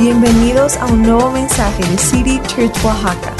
[0.00, 3.34] Bienvenidos a un nuevo mensaje de City Church Oaxaca.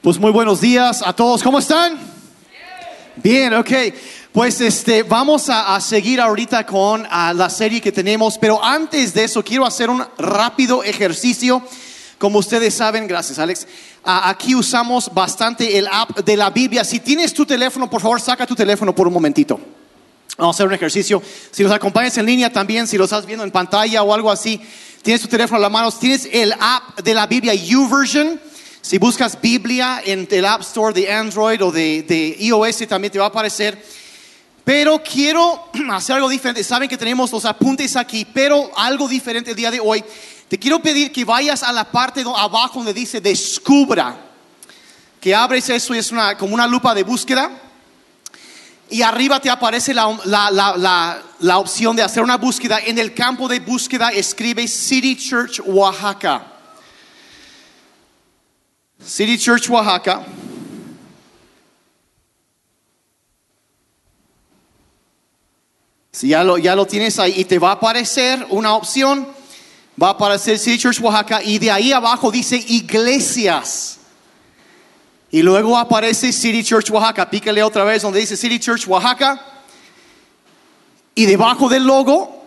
[0.00, 1.98] Pues muy buenos días a todos, ¿cómo están?
[3.16, 3.70] Bien, ok.
[4.32, 9.12] Pues este, vamos a, a seguir ahorita con ah, la serie que tenemos, pero antes
[9.12, 11.62] de eso quiero hacer un rápido ejercicio.
[12.16, 13.66] Como ustedes saben, gracias Alex,
[14.02, 16.84] aquí usamos bastante el app de la Biblia.
[16.84, 19.60] Si tienes tu teléfono, por favor, saca tu teléfono por un momentito.
[20.36, 21.22] Vamos a hacer un ejercicio.
[21.52, 24.60] Si los acompañas en línea también, si lo estás viendo en pantalla o algo así,
[25.02, 28.40] tienes tu teléfono en la mano, tienes el app de la Biblia YouVersion.
[28.82, 33.18] Si buscas Biblia en el App Store de Android o de, de iOS también te
[33.18, 33.82] va a aparecer.
[34.64, 36.64] Pero quiero hacer algo diferente.
[36.64, 40.04] Saben que tenemos los apuntes aquí, pero algo diferente el día de hoy.
[40.48, 44.32] Te quiero pedir que vayas a la parte de abajo donde dice descubra.
[45.20, 47.63] Que abres eso y es una, como una lupa de búsqueda
[48.94, 52.78] y arriba te aparece la, la- la- la- opción de hacer una búsqueda.
[52.78, 56.46] En el campo de búsqueda escribe City Church Oaxaca.
[59.04, 60.24] City Church Oaxaca.
[66.12, 69.26] Si ya lo, ya lo tienes ahí y te va a aparecer una opción,
[70.00, 73.98] va a aparecer City Church Oaxaca y de ahí abajo dice iglesias.
[75.34, 77.28] Y luego aparece City Church Oaxaca.
[77.28, 79.44] Pícale otra vez donde dice City Church Oaxaca.
[81.12, 82.44] Y debajo del logo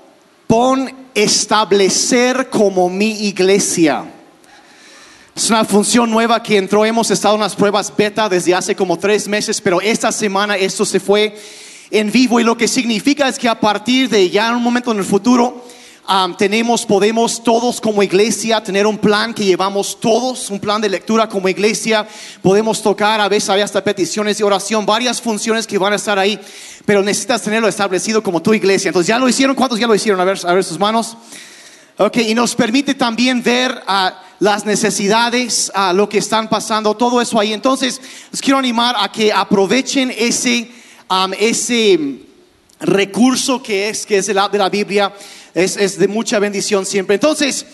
[0.47, 4.05] pon establecer como mi iglesia.
[5.35, 6.85] Es una función nueva que entró.
[6.85, 10.85] Hemos estado en las pruebas beta desde hace como tres meses, pero esta semana esto
[10.85, 11.37] se fue
[11.91, 14.93] en vivo y lo que significa es que a partir de ya en un momento
[14.93, 15.66] en el futuro
[16.37, 21.27] tenemos, podemos todos como iglesia tener un plan que llevamos todos, un plan de lectura
[21.27, 22.07] como iglesia.
[22.41, 26.17] Podemos tocar, a veces hay hasta peticiones de oración, varias funciones que van a estar
[26.17, 26.39] ahí,
[26.85, 28.89] pero necesitas tenerlo establecido como tu iglesia.
[28.89, 29.55] Entonces, ¿ya lo hicieron?
[29.55, 30.19] ¿Cuántos ya lo hicieron?
[30.21, 31.17] A ver, a ver sus manos.
[31.97, 37.19] Ok, y nos permite también ver ah, las necesidades, ah, lo que están pasando, todo
[37.19, 37.53] eso ahí.
[37.53, 37.99] Entonces,
[38.31, 40.71] les quiero animar a que aprovechen ese,
[41.39, 42.26] ese
[42.79, 45.13] recurso que es, que es el app de la Biblia.
[45.53, 47.15] Es, es de mucha bendición siempre.
[47.15, 47.65] Entonces,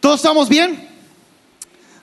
[0.00, 0.88] ¿todos estamos bien?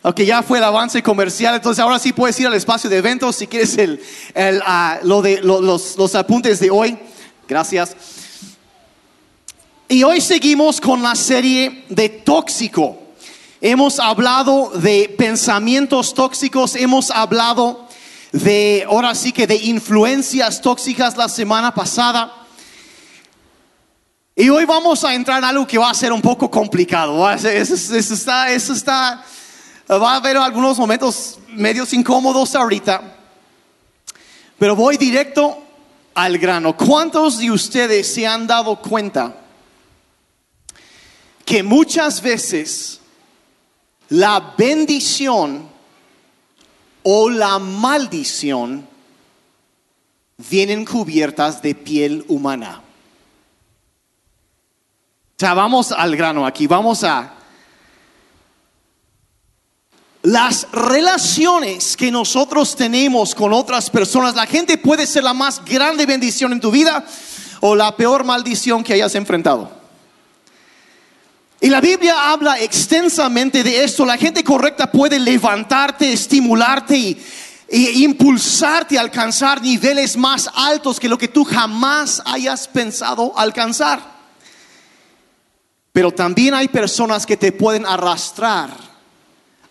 [0.02, 3.36] Ok, ya fue el avance comercial, entonces ahora sí puedes ir al espacio de eventos
[3.36, 4.02] si quieres el,
[4.36, 6.98] el, ah, lo de, lo- los, los apuntes de hoy.
[7.48, 7.96] Gracias.
[9.90, 13.00] Y hoy seguimos con la serie de tóxico.
[13.60, 17.87] Hemos hablado de pensamientos tóxicos, hemos hablado
[18.40, 22.34] de, ahora sí que de influencias tóxicas la semana pasada.
[24.36, 27.30] Y hoy vamos a entrar en algo que va a ser un poco complicado.
[27.32, 29.24] eso está, eso está,
[29.90, 33.16] va a haber algunos momentos medios incómodos ahorita.
[34.60, 35.64] Pero voy directo
[36.14, 36.76] al grano.
[36.76, 39.36] ¿Cuántos de ustedes se han dado cuenta
[41.46, 43.00] que muchas veces
[44.10, 45.77] la bendición
[47.10, 48.86] o la maldición
[50.50, 52.82] vienen cubiertas de piel humana?
[55.38, 57.34] O sea, vamos al grano aquí, vamos a...
[60.24, 66.06] Las relaciones que nosotros tenemos con otras personas, la gente puede ser la más grande
[66.06, 67.06] bendición en tu vida
[67.62, 69.77] o la peor maldición que hayas enfrentado.
[71.60, 74.06] Y la Biblia habla extensamente de esto.
[74.06, 77.18] La gente correcta puede levantarte, estimularte y,
[78.04, 84.18] impulsarte a alcanzar niveles más altos que lo que tú jamás hayas pensado alcanzar.
[85.92, 88.70] Pero también hay personas que te pueden arrastrar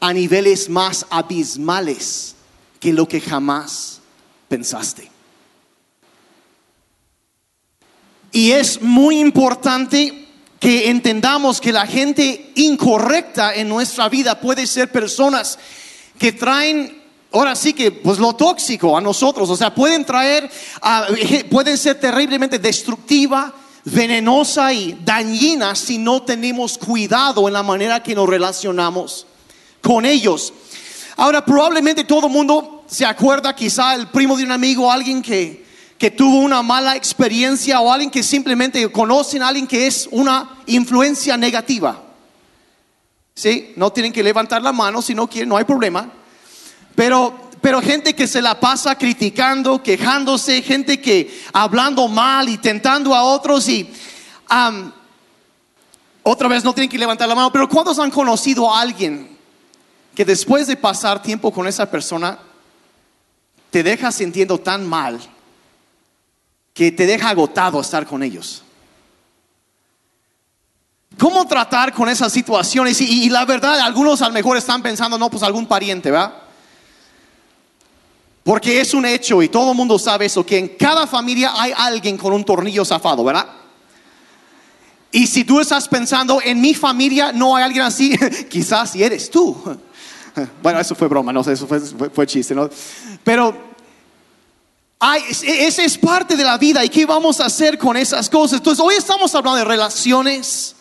[0.00, 2.34] a niveles más abismales
[2.80, 4.00] que lo que jamás
[4.48, 5.10] pensaste.
[8.32, 10.25] Y es muy importante
[10.60, 15.58] que entendamos que la gente incorrecta en nuestra vida puede ser personas
[16.18, 17.02] que traen,
[17.32, 20.50] ahora sí que, pues lo tóxico a nosotros, o sea, pueden traer,
[21.50, 23.52] pueden ser terriblemente destructiva,
[23.84, 29.26] venenosa y dañina si no tenemos cuidado en la manera que nos relacionamos
[29.82, 30.52] con ellos.
[31.16, 35.65] Ahora, probablemente todo el mundo se acuerda, quizá el primo de un amigo, alguien que,
[35.98, 40.58] que tuvo una mala experiencia o alguien que simplemente conocen a alguien que es una
[40.66, 42.02] influencia negativa.
[43.34, 43.72] ¿Sí?
[43.76, 46.10] No tienen que levantar la mano si no quieren, no hay problema.
[46.94, 53.14] Pero, pero gente que se la pasa criticando, quejándose, gente que hablando mal y tentando
[53.14, 53.90] a otros y
[56.22, 57.52] otra vez no tienen que levantar la mano.
[57.52, 59.36] Pero ¿cuántos han conocido a alguien
[60.14, 62.38] que después de pasar tiempo con esa persona
[63.70, 65.20] te deja sintiendo tan mal
[66.76, 68.62] que te deja agotado estar con ellos.
[71.18, 73.00] ¿Cómo tratar con esas situaciones?
[73.00, 76.34] Y, y la verdad, algunos a lo mejor están pensando, no, pues algún pariente, ¿verdad?
[78.44, 81.72] Porque es un hecho y todo el mundo sabe eso, que en cada familia hay
[81.74, 83.46] alguien con un tornillo zafado, ¿verdad?
[85.10, 88.14] Y si tú estás pensando, en mi familia no hay alguien así,
[88.50, 89.56] quizás si eres tú.
[90.62, 92.68] Bueno, eso fue broma, no sé, eso fue- fue chiste, ¿no?
[93.24, 93.74] Pero
[94.98, 98.58] hay, esa es parte de la vida y qué vamos a hacer con esas cosas.
[98.58, 100.74] Entonces, hoy estamos hablando de relaciones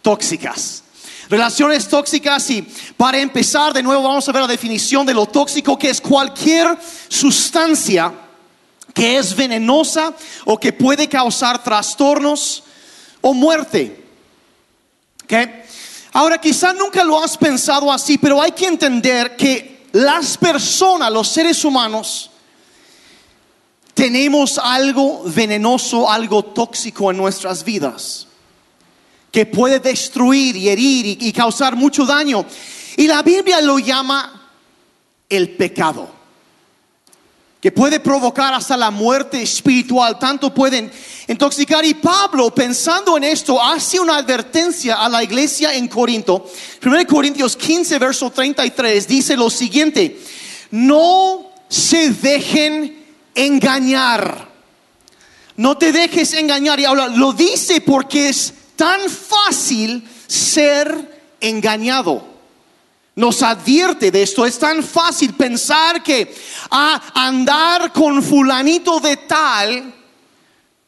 [0.00, 0.82] tóxicas.
[1.28, 2.62] Relaciones tóxicas y
[2.96, 6.78] para empezar de nuevo vamos a ver la definición de lo tóxico que es cualquier
[7.08, 8.14] sustancia
[8.94, 10.14] que es venenosa
[10.46, 12.62] o que puede causar trastornos
[13.20, 14.04] o muerte.
[15.24, 15.32] ¿Ok?
[16.12, 21.28] Ahora quizá nunca lo has pensado así, pero hay que entender que las personas, los
[21.28, 22.30] seres humanos,
[23.98, 28.28] tenemos algo venenoso, algo tóxico en nuestras vidas
[29.32, 32.46] que puede destruir y herir y, causar mucho daño.
[32.96, 34.52] Y la Biblia lo llama
[35.28, 36.08] el pecado,
[37.60, 40.92] que puede provocar hasta la muerte espiritual, tanto pueden
[41.26, 41.84] intoxicar.
[41.84, 46.48] Y Pablo, pensando en esto, hace una advertencia a la iglesia en Corinto.
[46.86, 50.20] 1 Corintios 15, verso 33, dice lo siguiente,
[50.70, 52.97] no se dejen
[53.38, 54.48] engañar.
[55.56, 56.78] No te dejes engañar.
[56.80, 62.26] Y ahora lo dice porque es tan fácil ser engañado.
[63.14, 64.44] Nos advierte de esto.
[64.44, 66.34] Es tan fácil pensar que
[66.70, 69.94] a andar con fulanito de tal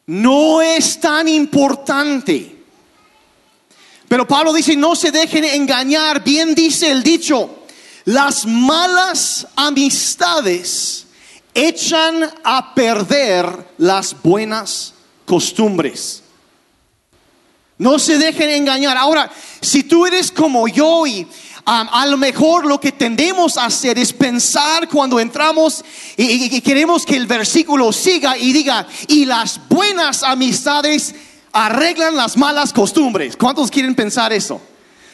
[0.07, 2.57] no es tan importante.
[4.09, 6.25] Pero Pablo dice, no se dejen engañar.
[6.25, 7.65] Bien dice el dicho,
[8.05, 11.07] las malas amistades
[11.55, 13.47] echan a perder
[13.79, 14.95] las buenas
[15.27, 16.23] costumbres.
[17.79, 18.97] No se dejen engañar.
[18.97, 19.31] Ahora,
[19.61, 21.29] si tú eres como yo y um,
[21.67, 25.83] a lo mejor lo que tendemos a hacer es pensar cuando entramos
[26.17, 31.15] y, y- y queremos que el versículo siga y diga, y las buenas amistades
[31.53, 33.35] arreglan las malas costumbres.
[33.37, 34.61] ¿Cuántos quieren pensar eso?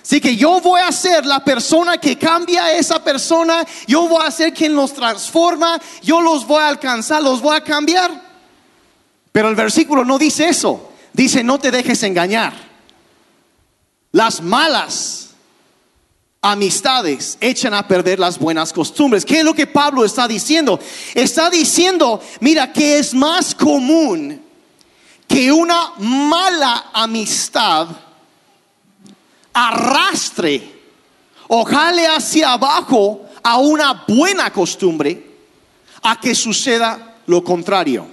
[0.07, 4.25] Así que yo voy a ser la persona que cambia a esa persona, yo voy
[4.25, 8.23] a ser quien los transforma, yo los voy a alcanzar, los voy a cambiar.
[9.33, 10.93] Pero el versículo no dice eso.
[11.13, 12.53] Dice, no te dejes engañar.
[14.13, 15.31] Las malas
[16.41, 19.25] amistades echan a perder las buenas costumbres.
[19.25, 20.79] ¿Qué es lo que Pablo está diciendo?
[21.15, 24.41] Está diciendo, mira, que es más común
[25.27, 28.06] que una mala amistad
[29.57, 30.61] arrastre
[31.49, 35.25] o jale hacia abajo a una buena costumbre
[36.03, 38.07] a que suceda lo contrario.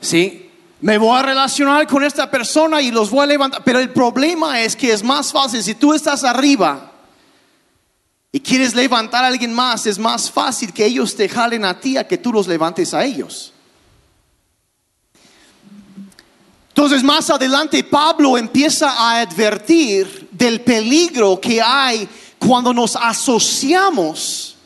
[0.00, 0.50] ¿Sí?
[0.80, 3.62] Me voy a relacionar con esta persona y los voy a levantar.
[3.62, 5.62] Pero el problema es que es más fácil.
[5.62, 6.90] Si tú estás arriba
[8.32, 11.96] y quieres levantar a alguien más, es más fácil que ellos te jalen a ti
[11.96, 13.52] a que tú los levantes a ellos.
[16.82, 22.08] Entonces más adelante Pablo empieza a advertir del peligro que hay
[22.40, 24.56] cuando nos asociamos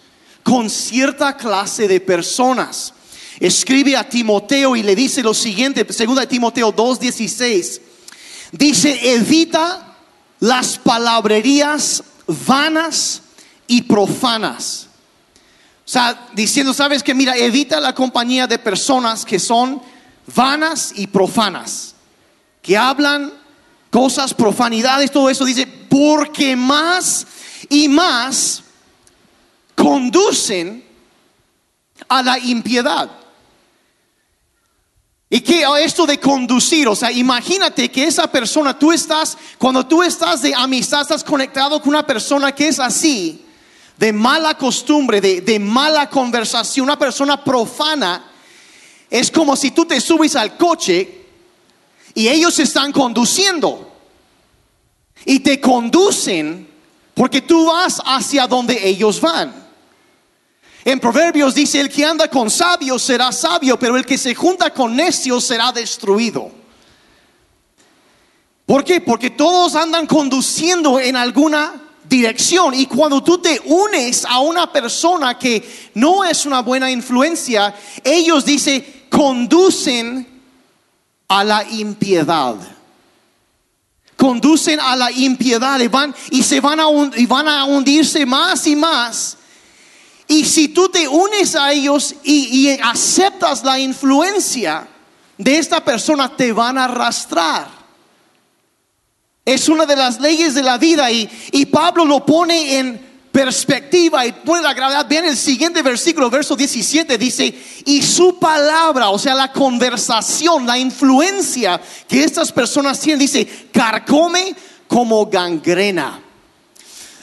[0.43, 2.95] con cierta clase de personas.
[3.39, 7.83] Escribe a Timoteo y le dice lo siguiente, 2 Timoteo 2:16.
[8.51, 9.95] Dice, evita
[10.41, 12.03] las palabrerías
[12.47, 13.21] vanas
[13.67, 14.87] y profanas.
[15.85, 19.83] O sea, diciendo, sabes que mira, evita la compañía de personas que son
[20.35, 21.96] vanas y profanas,
[22.67, 23.33] que hablan
[23.91, 25.45] cosas, profanidades, todo eso.
[25.45, 27.25] Dice, porque más
[27.69, 28.63] y más
[29.77, 30.85] conducen
[32.09, 33.09] a la impiedad.
[35.31, 40.03] Y que esto de conducir, o sea, imagínate que esa persona, tú estás, cuando tú
[40.03, 43.45] estás de amistad, estás conectado con una persona que es así,
[43.97, 48.31] de mala costumbre, de, de mala conversación, una persona profana,
[49.09, 51.26] es como si tú te subes al coche
[52.17, 53.93] y ellos están conduciendo
[55.27, 56.67] y te conducen
[57.13, 59.55] porque tú vas hacia donde ellos van.
[60.83, 64.73] En Proverbios dice, el que anda con sabios será sabio, pero el que se junta
[64.73, 66.51] con necios será destruido.
[68.65, 69.03] ¿Por qué?
[69.03, 75.39] Porque todos andan conduciendo en alguna dirección y cuando tú te unes a una persona
[75.39, 80.36] que no es una buena influencia, ellos dice conducen
[81.29, 82.57] a la impiedad.
[84.17, 88.67] Conducen a la impiedad y van y se van a y van a hundirse más
[88.67, 89.37] y más.
[90.29, 94.89] Y si tú te unes a ellos y, y aceptas la influencia
[95.39, 97.69] de esta persona, te van a arrastrar.
[99.45, 103.06] Es una de las leyes de la vida y, y Pablo lo pone en
[103.37, 105.07] perspectiva y pone la gravedad.
[105.07, 110.79] Vean el siguiente versículo, verso 17, dice, y su palabra, o sea, la conversación, la
[110.79, 111.79] influencia
[112.09, 114.57] que estas personas tienen, dice, carcome
[114.89, 116.19] como gangrena.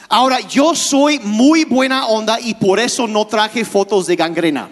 [0.08, 4.68] Ahora, yo soy muy buena onda y por eso no traje fotos de gangrena.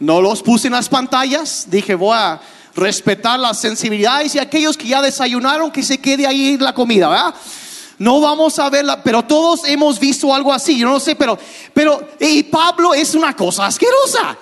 [0.00, 2.38] No los puse en las pantallas, dije, voy a
[2.76, 7.34] respetar las sensibilidades y aquellos que ya desayunaron, que se quede ahí la comida, ¿verdad?
[7.98, 11.38] No vamos a verla, pero todos hemos visto algo así, yo no sé, pero,
[11.74, 14.38] pero, y Pablo es una cosa asquerosa.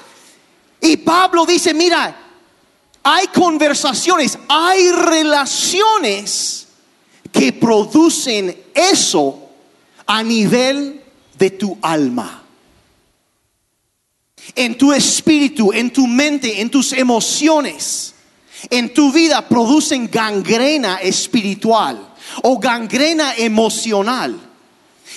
[0.80, 2.14] Y Pablo dice, mira,
[3.02, 6.66] hay conversaciones, hay relaciones
[7.32, 9.48] que producen eso
[10.06, 11.02] a nivel
[11.38, 12.42] de tu alma
[14.54, 18.14] en tu espíritu, en tu mente, en tus emociones,
[18.70, 24.38] en tu vida producen gangrena espiritual o gangrena emocional.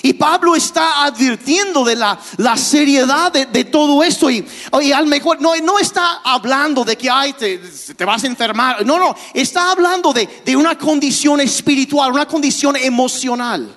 [0.02, 4.30] Y Pablo está advirtiendo de la, la seriedad de, todo esto.
[4.30, 4.46] Y,
[4.94, 8.86] al mejor no, no está hablando de que ay, te, te, vas a enfermar.
[8.86, 9.16] No, no.
[9.34, 13.76] Está hablando de, de una condición espiritual, una condición emocional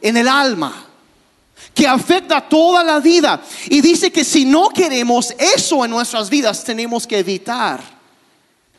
[0.00, 0.86] en el alma
[1.74, 3.40] que afecta toda la vida.
[3.68, 7.80] Y dice que si no queremos eso en nuestras vidas, tenemos que evitar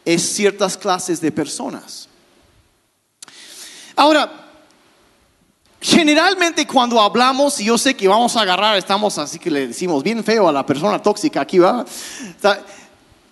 [0.03, 2.08] es ciertas clases de personas.
[3.99, 4.31] Ahora,
[5.81, 10.01] generalmente cuando hablamos, y yo sé que vamos a agarrar, estamos así que le decimos
[10.03, 11.83] bien feo a la persona tóxica aquí, ¿va?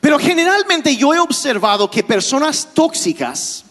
[0.02, 3.64] Pero generalmente yo he observado que personas tóxicas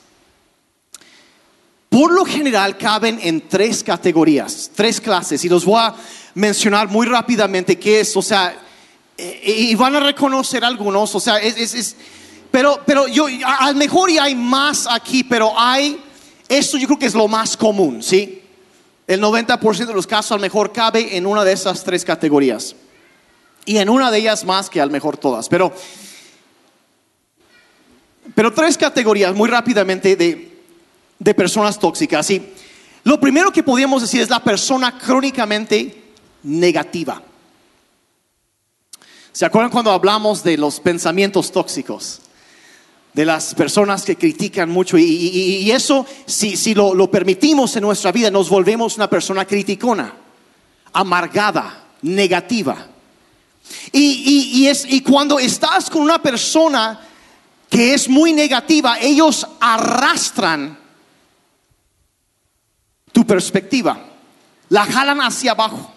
[1.91, 5.95] por lo general caben en tres categorías, tres clases, y los voy a
[6.33, 8.57] mencionar muy rápidamente qué es, o sea,
[9.19, 11.95] eh, y van a reconocer algunos, o sea, es,
[12.51, 16.03] pero, pero yo, a, lo mejor ya hay más aquí, pero hay,
[16.49, 18.43] esto yo creo que es lo más común, ¿sí?
[19.07, 22.75] El 90% de los casos a lo mejor cabe en una de esas tres categorías.
[23.65, 25.49] Y en una de ellas más que a lo mejor todas.
[25.49, 25.73] Pero,
[28.35, 30.63] pero tres categorías muy rápidamente de,
[31.19, 32.31] de personas tóxicas.
[32.31, 32.43] Y
[33.05, 36.03] lo primero que podríamos decir es la persona crónicamente
[36.43, 37.23] negativa.
[39.33, 42.23] ¿Se acuerdan cuando hablamos de los pensamientos tóxicos?
[43.17, 44.99] De las personas que critican mucho.
[44.99, 50.13] Y, eso, si, si lo, lo, permitimos en nuestra vida, nos volvemos una persona criticona,
[50.93, 52.89] amargada, negativa.
[53.91, 57.01] Y, es, y cuando estás con una persona
[57.71, 60.79] que es muy negativa, ellos arrastran
[63.13, 63.99] tu perspectiva.
[64.69, 65.96] La jalan hacia abajo.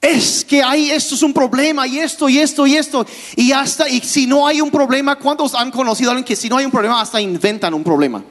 [0.00, 3.88] Es que hay esto es un problema y esto y esto y esto y hasta
[3.88, 6.64] y si no hay un problema, ¿cuántos han conocido a alguien que si no hay
[6.64, 8.22] un problema hasta inventan un problema?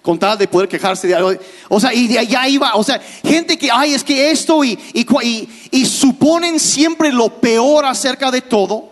[0.00, 1.32] Con tal de poder quejarse de algo.
[1.68, 4.76] O sea, y de allá iba, o sea, gente que, ay, es que esto y,
[4.94, 8.91] y, y suponen siempre lo peor acerca de todo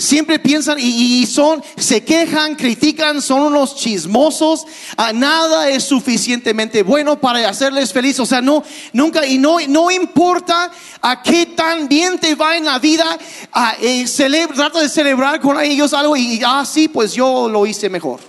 [0.00, 4.64] Siempre piensan y, son, se quejan, critican, son unos chismosos.
[4.96, 8.20] A nada es suficientemente bueno para hacerles feliz.
[8.20, 8.62] O sea, no,
[8.92, 10.70] nunca, y no, no importa
[11.02, 13.18] a qué tan bien te va en la vida,
[13.50, 14.06] a, eh,
[14.54, 18.20] trata de celebrar con ellos algo y, ah, sí, pues yo lo hice mejor.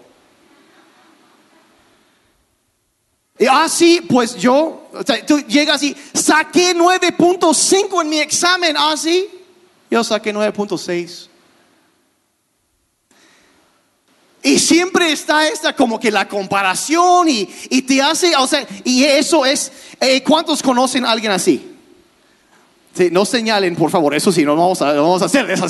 [3.38, 4.90] Y, ah, sí, pues yo,
[5.28, 9.30] tú llegas y saqué 9.5 en mi examen, ah, sí,
[9.92, 11.30] yo saqué 9.6.
[14.42, 17.46] Y siempre está esta como que la comparación y,
[17.82, 21.70] te hace, o sea, y eso es, eh, ¿cuántos conocen a alguien así?
[23.12, 25.68] no señalen, por favor, eso sí, no vamos a, vamos a hacer eso.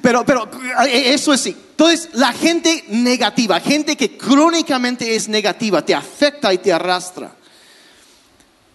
[0.00, 0.48] Pero, pero
[0.86, 1.56] eh, eso es sí.
[1.70, 7.34] Entonces, la gente negativa, gente que crónicamente es negativa, te afecta y te arrastra.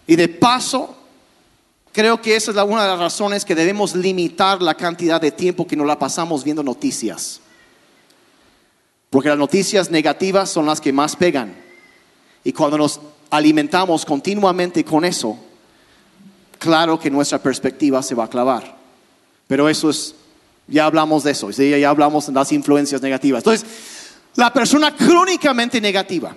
[0.06, 0.94] Y de paso,
[1.92, 5.66] creo que esa es una de las razones que debemos limitar la cantidad de tiempo
[5.66, 7.41] que nos la pasamos viendo noticias.
[9.12, 11.54] Porque las noticias negativas son las que más pegan.
[12.44, 15.36] Y cuando nos alimentamos continuamente con eso,
[16.58, 18.74] claro que nuestra perspectiva se va a clavar.
[19.46, 20.14] Pero eso es,
[20.66, 23.40] ya hablamos de eso, ya hablamos de las influencias negativas.
[23.40, 23.68] Entonces,
[24.34, 26.34] la persona crónicamente negativa.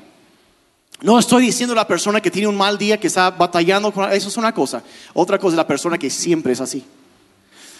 [1.00, 4.28] No estoy diciendo la persona que tiene un mal día, que está batallando con eso
[4.28, 4.84] es una cosa.
[5.14, 6.84] Otra cosa es la persona que siempre es así.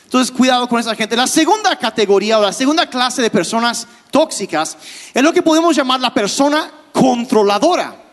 [0.06, 1.16] Entonces, cuidado con esa gente.
[1.16, 4.78] La segunda categoría o la segunda clase de personas tóxicas
[5.14, 8.04] es lo que podemos llamar la persona controladora.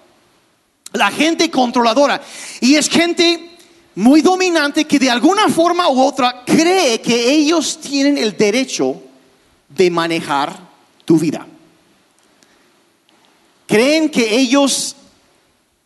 [0.92, 2.20] La gente controladora.
[2.60, 3.56] Y es gente
[3.94, 9.00] muy dominante que de alguna forma u otra cree que ellos tienen el derecho
[9.68, 10.58] de manejar
[11.04, 11.46] tu vida.
[13.66, 14.96] creen que ellos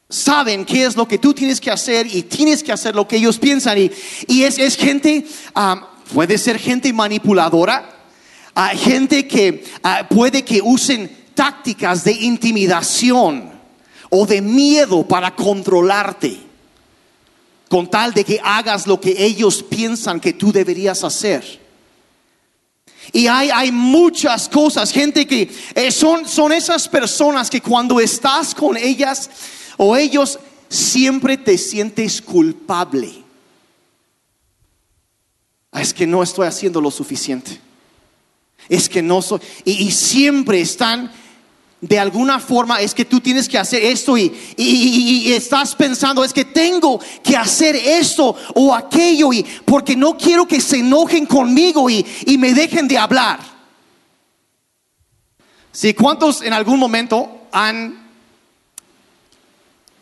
[0.09, 3.17] saben qué es lo que tú tienes que hacer y tienes que hacer lo que
[3.17, 3.79] ellos piensan.
[3.79, 3.91] Y,
[4.27, 5.25] y es, es gente,
[6.13, 7.89] puede ser gente manipuladora,
[8.55, 9.65] ah, gente que
[10.09, 13.53] puede que usen tácticas de intimidación
[14.11, 16.39] o de miedo para controlarte,
[17.69, 21.61] con tal de que hagas lo que ellos piensan que tú deberías hacer.
[23.13, 28.55] Y hay, hay muchas cosas, gente que eh, son, son esas personas que cuando estás
[28.55, 29.31] con ellas
[29.77, 33.26] o ellos, siempre te sientes culpable.
[35.77, 37.61] Ah, Es que no estoy haciendo lo suficiente.
[38.67, 39.41] Es que no soy.
[39.67, 41.13] Y, siempre están
[41.83, 46.25] de alguna forma es que tú tienes que hacer esto y, y- y- estás pensando
[46.25, 51.27] es que tengo que hacer esto o aquello y porque no quiero que se enojen
[51.27, 53.39] conmigo y, y me dejen de hablar.
[55.71, 58.09] Si cuántos en algún momento han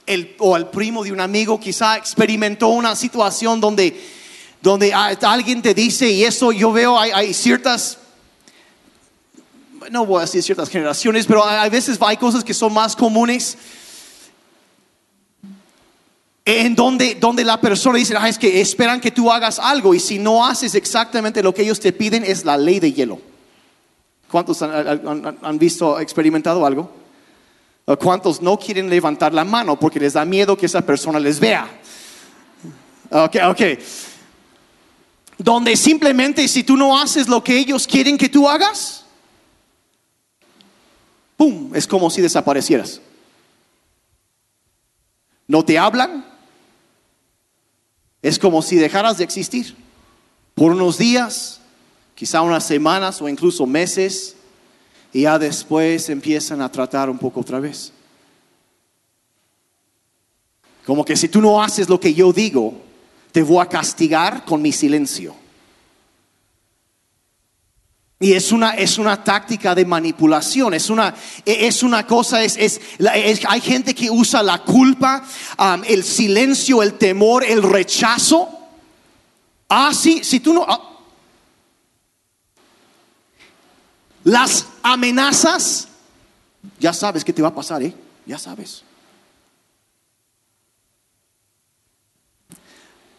[0.07, 4.00] el, o el primo de un amigo quizá experimentó una situación donde
[4.64, 7.99] donde alguien te dice y eso yo veo hay, ciertas
[9.90, 13.59] no voy a decir ciertas generaciones, pero a veces hay cosas que son más comunes
[16.47, 20.00] en donde, donde la persona dice, "Ah, es que esperan que tú hagas algo y
[20.00, 23.21] si no haces exactamente lo que ellos te piden es la ley de hielo.
[24.30, 26.90] ¿Cuántos han, han- han visto, experimentado algo?
[27.85, 31.38] ¿O ¿Cuántos no quieren levantar la mano porque les da miedo que esa persona les
[31.38, 31.68] vea?
[33.11, 33.61] Ok, ok.
[35.38, 39.04] Donde simplemente si tú no haces lo que ellos quieren que tú hagas,
[41.36, 41.74] ¡pum!
[41.74, 43.00] Es como si desaparecieras.
[45.46, 46.24] No te hablan.
[48.22, 49.76] Es como si dejaras de existir
[50.54, 51.60] por unos días,
[52.14, 54.36] quizá unas semanas o incluso meses,
[55.12, 57.92] y ya después empiezan a tratar un poco otra vez.
[60.86, 62.83] Como que si tú no haces lo que yo digo,
[63.34, 65.34] te voy a castigar con mi silencio.
[68.20, 71.12] Y es una, es una táctica de manipulación, es una,
[71.44, 72.80] es una cosa, es, es-
[73.12, 75.25] es- hay gente que usa la culpa,
[75.84, 78.49] el silencio, el temor, el rechazo.
[79.68, 80.64] Ah, sí, si tú no...
[80.68, 80.92] ah.
[84.23, 85.88] Las amenazas,
[86.78, 87.92] ya sabes qué te va a pasar, ¿eh?
[88.26, 88.84] Ya sabes.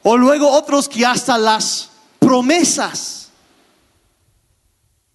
[0.08, 1.90] O luego otros que hasta las
[2.20, 3.30] promesas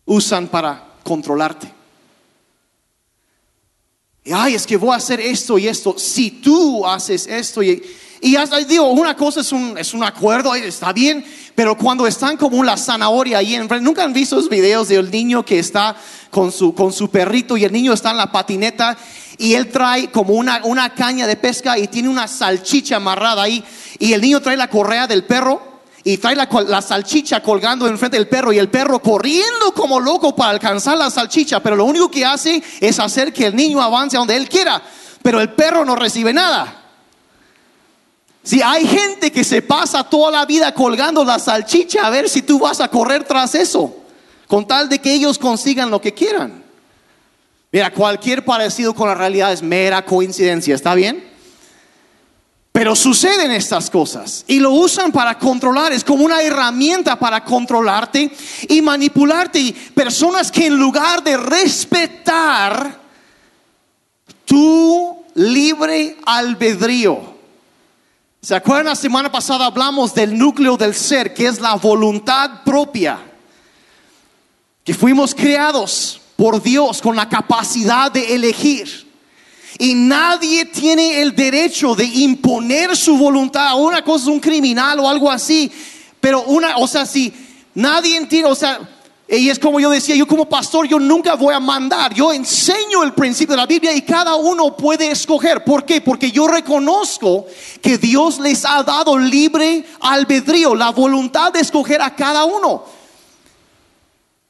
[0.04, 1.72] usan para controlarte.
[4.24, 5.96] Y, Ay, es que voy a hacer esto y esto.
[5.96, 7.80] Si tú haces esto y,
[8.20, 11.24] y digo, una cosa es un, es un acuerdo, eh, está bien,
[11.54, 15.44] pero cuando están como la zanahoria ahí enfrente, nunca han visto esos videos del niño
[15.44, 15.94] que está
[16.30, 18.98] con su, con su perrito y el niño está en la patineta
[19.40, 23.64] y él trae como una, una caña de pesca y tiene una salchicha amarrada ahí
[23.98, 28.18] y el niño trae la correa del perro y trae la, la salchicha colgando enfrente
[28.18, 32.10] del perro y el perro corriendo como loco para alcanzar la salchicha, pero lo único
[32.10, 34.82] que hace es hacer que el niño avance donde él quiera,
[35.22, 36.76] pero el perro no recibe nada.
[38.42, 42.42] Si hay gente que se pasa toda la vida colgando la salchicha a ver si
[42.42, 43.96] tú vas a correr tras eso,
[44.46, 46.59] con tal de que ellos consigan lo que quieran.
[47.72, 51.30] Mira, cualquier parecido con la realidad es mera coincidencia, ¿está bien?
[52.72, 58.30] Pero suceden estas cosas y lo usan para controlar, es como una herramienta para controlarte
[58.68, 59.58] y manipularte.
[59.58, 62.98] Y personas que en lugar de respetar
[64.44, 67.34] tu libre albedrío,
[68.40, 73.18] ¿se acuerdan la semana pasada hablamos del núcleo del ser, que es la voluntad propia?
[74.84, 79.06] Que fuimos creados por Dios con la capacidad de elegir.
[79.78, 83.78] Y nadie tiene el derecho de imponer su voluntad.
[83.78, 85.70] Una cosa es un criminal o algo así.
[86.18, 87.30] Pero una, o sea, si
[87.74, 88.80] nadie entiende, o sea,
[89.28, 92.14] y es como yo decía, yo como pastor, yo nunca voy a mandar.
[92.14, 95.62] Yo enseño el principio de la Biblia y cada uno puede escoger.
[95.62, 96.00] ¿Por qué?
[96.00, 97.44] Porque yo reconozco
[97.82, 102.99] que Dios les ha dado libre albedrío, la voluntad de escoger a cada uno.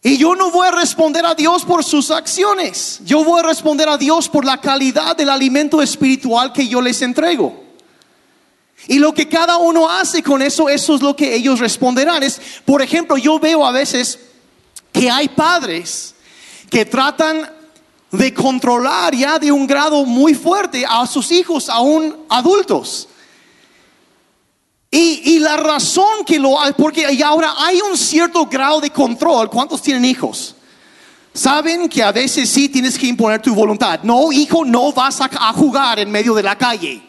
[0.02, 3.00] Y yo no voy a responder a Dios por sus acciones.
[3.04, 7.02] Yo voy a responder a Dios por la calidad del alimento espiritual que yo les
[7.02, 7.64] entrego.
[8.88, 12.22] Y lo que cada uno hace con eso, eso es lo que ellos responderán.
[12.22, 14.18] Es, por ejemplo, yo veo a veces
[14.90, 16.14] que hay padres
[16.70, 17.50] que tratan
[18.10, 23.06] de controlar ya de un grado muy fuerte a sus hijos, aún adultos.
[24.90, 29.48] Y, la razón que lo hay, porque ahora hay un cierto grado de control.
[29.48, 30.56] ¿Cuántos tienen hijos?
[31.32, 34.00] saben que a veces sí tienes que imponer tu voluntad.
[34.02, 37.02] No, hijo, no vas a jugar en medio de la calle.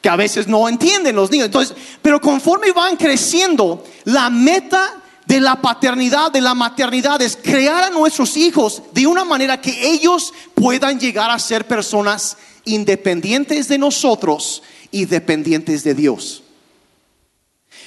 [0.00, 1.46] Que a veces no entienden los niños.
[1.46, 7.84] Entonces, pero conforme van creciendo, la meta de la paternidad, de la maternidad, es crear
[7.84, 13.78] a nuestros hijos de una manera que ellos puedan llegar a ser personas independientes de
[13.78, 16.42] nosotros y dependientes de Dios.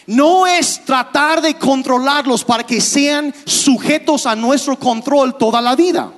[0.08, 6.12] No es tratar de controlarlos para que sean sujetos a nuestro control toda la vida.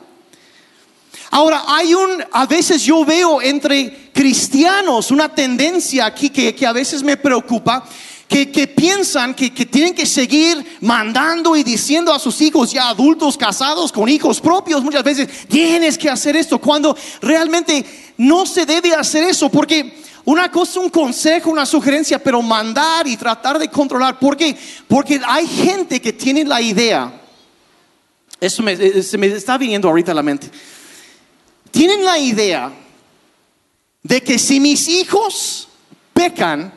[1.31, 6.71] Ahora, hay un, a veces yo veo entre cristianos una tendencia aquí que, que a
[6.71, 7.83] veces me preocupa,
[8.27, 12.89] que, que piensan que, que tienen que seguir mandando y diciendo a sus hijos ya
[12.89, 17.85] adultos casados con hijos propios, muchas veces tienes que hacer esto, cuando realmente
[18.17, 23.15] no se debe hacer eso, porque una cosa, un consejo, una sugerencia, pero mandar y
[23.15, 24.19] tratar de controlar.
[24.19, 24.57] ¿Por qué?
[24.87, 27.21] Porque hay gente que tiene la idea,
[28.39, 30.49] eso me, eh, se me está viniendo ahorita a la mente,
[31.69, 32.71] tienen la idea
[34.01, 35.67] de que si mis hijos
[36.13, 36.73] pecan,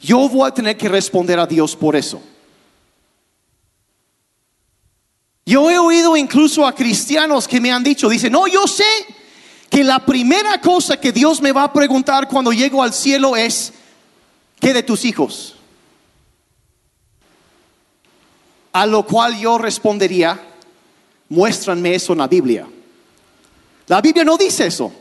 [0.00, 2.22] yo voy a tener que responder a Dios por eso.
[5.44, 8.84] Yo he oído incluso a cristianos que me han dicho, dicen, no, yo sé
[9.70, 13.72] que la primera cosa que Dios me va a preguntar cuando llego al cielo es,
[14.60, 15.56] ¿qué de tus hijos?
[18.72, 20.40] A lo cual yo respondería,
[21.28, 22.66] muéstranme eso en la Biblia.
[23.86, 24.92] La Biblia no dice eso.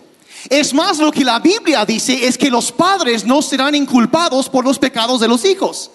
[0.50, 4.64] Es más, lo que la Biblia dice es que los padres no serán inculpados por
[4.64, 5.92] los pecados de los hijos.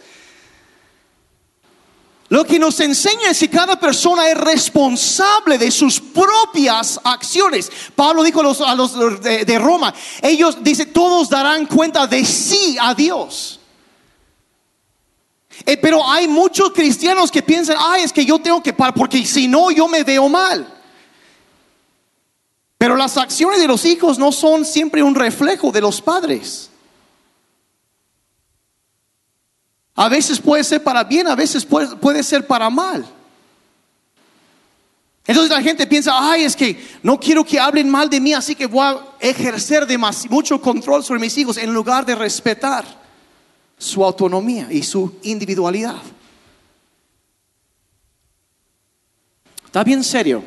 [2.32, 7.70] Lo que nos enseña es que cada persona es responsable de sus propias acciones.
[7.94, 9.92] Pablo dijo a los, de, Roma,
[10.22, 13.60] ellos dice, todos darán cuenta de sí a Dios.
[15.66, 19.26] Eh, pero hay muchos cristianos que piensan, ay, es que yo tengo que parar, porque
[19.26, 20.66] si no, yo me veo mal.
[22.78, 26.70] Pero las acciones de los hijos no son siempre un reflejo de los padres.
[29.94, 33.05] A veces puede ser para bien, a veces puede, ser para mal.
[35.26, 38.55] Entonces la gente piensa, ay, es que no quiero que hablen mal de mí, así
[38.55, 39.87] que voy a ejercer
[40.31, 42.85] mucho control sobre mis hijos en lugar de respetar
[43.78, 46.00] su autonomía y su individualidad.
[49.66, 50.42] Está bien serio.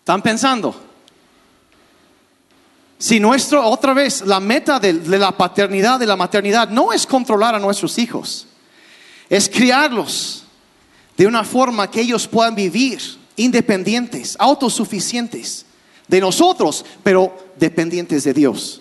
[0.00, 0.93] ¿Están pensando?
[3.04, 7.54] Si nuestro, otra vez, la meta de, la paternidad, de la maternidad, no es controlar
[7.54, 8.46] a nuestros hijos,
[9.28, 10.44] es criarlos
[11.14, 12.98] de una forma que ellos puedan vivir
[13.36, 15.66] independientes, autosuficientes
[16.08, 18.80] de nosotros, pero dependientes de Dios.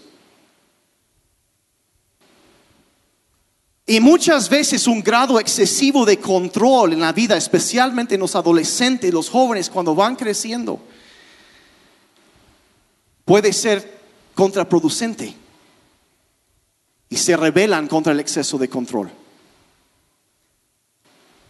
[3.86, 9.13] Y muchas veces un grado excesivo de control en la vida, especialmente en los adolescentes,
[9.13, 10.79] los jóvenes, cuando van creciendo,
[13.25, 13.92] puede ser
[14.35, 15.35] contraproducente
[17.09, 19.11] y se rebelan contra el exceso de control.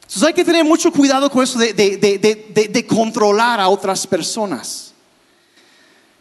[0.02, 4.94] Entonces hay que tener mucho cuidado con eso de, controlar a otras personas.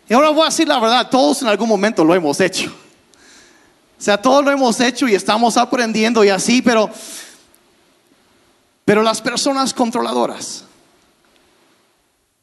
[0.09, 2.73] Y ahora voy a decir la verdad, todos en algún momento lo hemos hecho.
[3.99, 6.89] O sea, todos lo hemos hecho y estamos aprendiendo y así, pero,
[8.85, 10.65] pero las personas controladoras,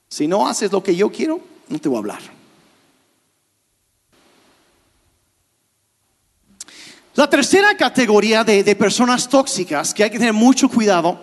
[0.07, 2.38] si no haces lo que yo quiero, no te voy a hablar.
[7.19, 11.19] La tercera categoría de, personas tóxicas que hay que tener mucho cuidado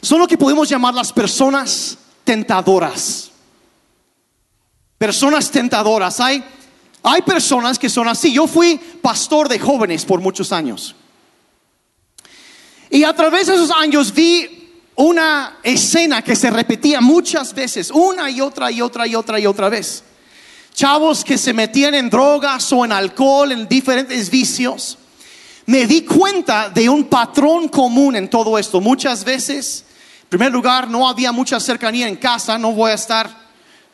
[0.00, 3.32] son lo que podemos llamar las personas tentadoras.
[4.96, 6.20] Personas tentadoras.
[6.20, 6.44] Hay,
[7.02, 8.32] hay personas que son así.
[8.32, 10.94] Yo fui pastor de jóvenes por muchos años.
[12.88, 18.30] Y a través de esos años vi una escena que se repetía muchas veces, una
[18.30, 20.04] y otra y otra y otra y otra vez.
[20.72, 24.96] Chavos que se metían en drogas o en alcohol, en diferentes vicios
[25.70, 28.80] me di cuenta de un patrón común en todo esto.
[28.80, 29.84] Muchas veces,
[30.22, 33.30] en primer lugar, no había mucha cercanía en casa, no voy a estar,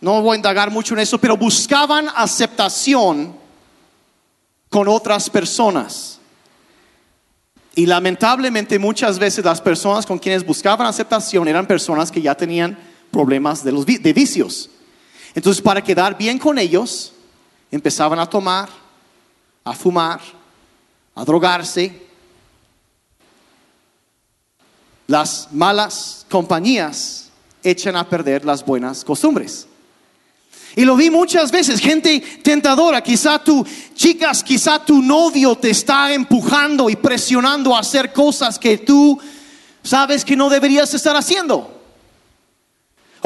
[0.00, 3.36] no voy a indagar mucho en eso, pero buscaban aceptación
[4.70, 6.18] con otras personas.
[7.74, 12.78] Y lamentablemente muchas veces las personas con quienes buscaban aceptación eran personas que ya tenían
[13.10, 14.70] problemas de, los, de vicios.
[15.34, 17.12] Entonces, para quedar bien con ellos,
[17.70, 18.70] empezaban a tomar,
[19.62, 20.35] a fumar,
[21.16, 22.06] a drogarse.
[25.08, 27.30] Las malas compañías
[27.62, 29.66] echan a perder las buenas costumbres.
[30.76, 36.12] Y lo vi muchas veces, gente tentadora, quizá tú, chicas, quizá tu novio te está
[36.12, 39.18] empujando y presionando a hacer cosas que tú
[39.82, 41.75] sabes que no deberías estar haciendo.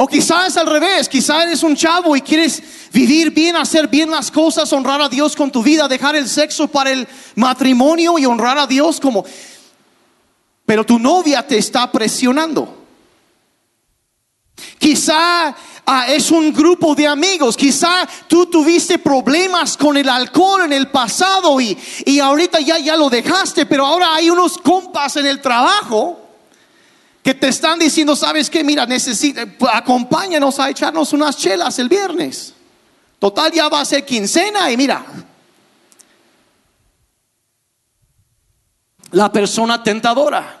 [0.03, 4.31] O quizás al revés, quizás eres un chavo y quieres vivir bien, hacer bien las
[4.31, 8.57] cosas, honrar a Dios con tu vida, dejar el sexo para el matrimonio y honrar
[8.57, 9.23] a Dios como...
[10.65, 12.83] Pero tu novia te está presionando.
[14.79, 20.73] Quizá ah, es un grupo de amigos, quizá tú tuviste problemas con el alcohol en
[20.73, 25.27] el pasado y, y ahorita ya, ya lo dejaste, pero ahora hay unos compas en
[25.27, 26.20] el trabajo
[27.23, 32.53] que te están diciendo, sabes qué, mira, necesita, acompáñanos a echarnos unas chelas el viernes.
[33.19, 35.05] Total, ya va a ser quincena y mira,
[39.11, 40.59] la persona tentadora.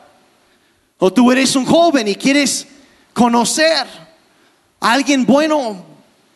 [0.99, 2.67] O tú eres un joven y quieres
[3.13, 3.87] conocer
[4.79, 5.83] a alguien bueno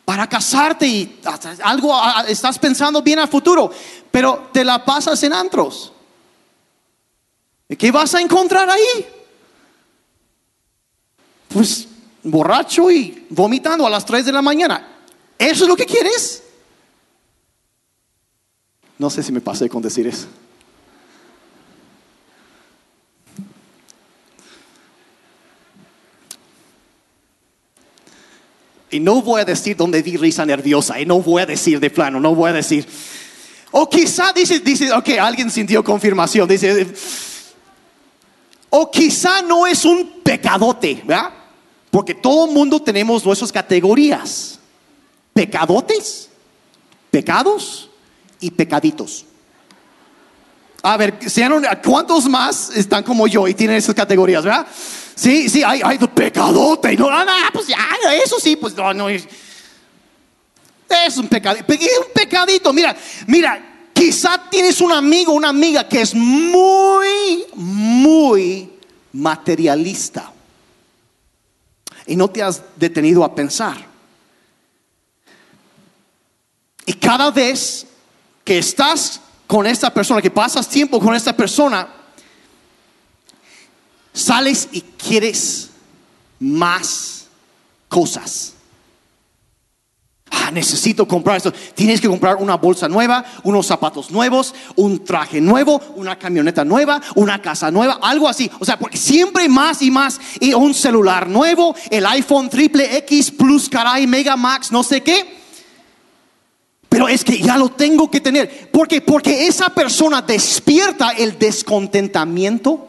[0.04, 1.20] para casarte y
[1.62, 3.70] algo estás pensando bien al futuro,
[4.10, 5.92] pero te la pasas en antros.
[7.68, 9.06] ¿Y qué vas a encontrar ahí?
[11.56, 11.88] Pues
[12.22, 14.86] borracho y vomitando a las 3 de la mañana.
[15.38, 16.42] ¿Eso es lo que quieres?
[18.98, 20.26] No sé si me pasé con decir eso.
[28.90, 31.00] Y no voy a decir donde di risa nerviosa.
[31.00, 32.86] Y no voy a decir de plano, no voy a decir.
[33.70, 36.46] O quizá dice, dice, ok, alguien sintió confirmación.
[36.46, 36.86] Dice,
[38.68, 41.45] o quizá no es un pecadote, ¿verdad?
[41.96, 44.58] Porque todo mundo tenemos nuestras categorías.
[45.32, 46.28] Pecadotes,
[47.10, 47.88] pecados
[48.38, 49.24] y pecaditos.
[50.82, 51.18] A ver,
[51.82, 54.66] ¿cuántos más están como yo y tienen esas categorías, verdad?
[55.14, 56.94] Sí, sí, hay, hay pecadote.
[56.98, 57.78] No, no, pues ya,
[58.22, 59.08] eso sí, pues no, no.
[59.08, 59.26] Es
[61.16, 61.64] un pecadito.
[61.72, 62.94] Un pecadito, mira,
[63.26, 68.70] mira, Quizá tienes un amigo, una amiga que es muy, muy
[69.14, 70.34] materialista.
[72.06, 73.76] Y no te has detenido a pensar.
[76.84, 77.86] Y cada vez
[78.44, 81.88] que estás con esta persona, que pasas tiempo con esta persona,
[84.12, 85.70] sales y quieres
[86.38, 87.26] más
[87.88, 88.55] cosas.
[90.30, 91.52] Ah, necesito comprar esto.
[91.74, 97.00] Tienes que comprar una bolsa nueva, unos zapatos nuevos, un traje nuevo, una camioneta nueva,
[97.14, 98.50] una casa nueva, algo así.
[98.58, 100.20] O sea, porque siempre más y más.
[100.40, 105.36] Y un celular nuevo, el iPhone triple X Plus, caray, Mega Max, no sé qué.
[106.88, 108.70] Pero es que ya lo tengo que tener.
[108.72, 109.00] ¿Por qué?
[109.00, 112.88] Porque esa persona despierta el descontentamiento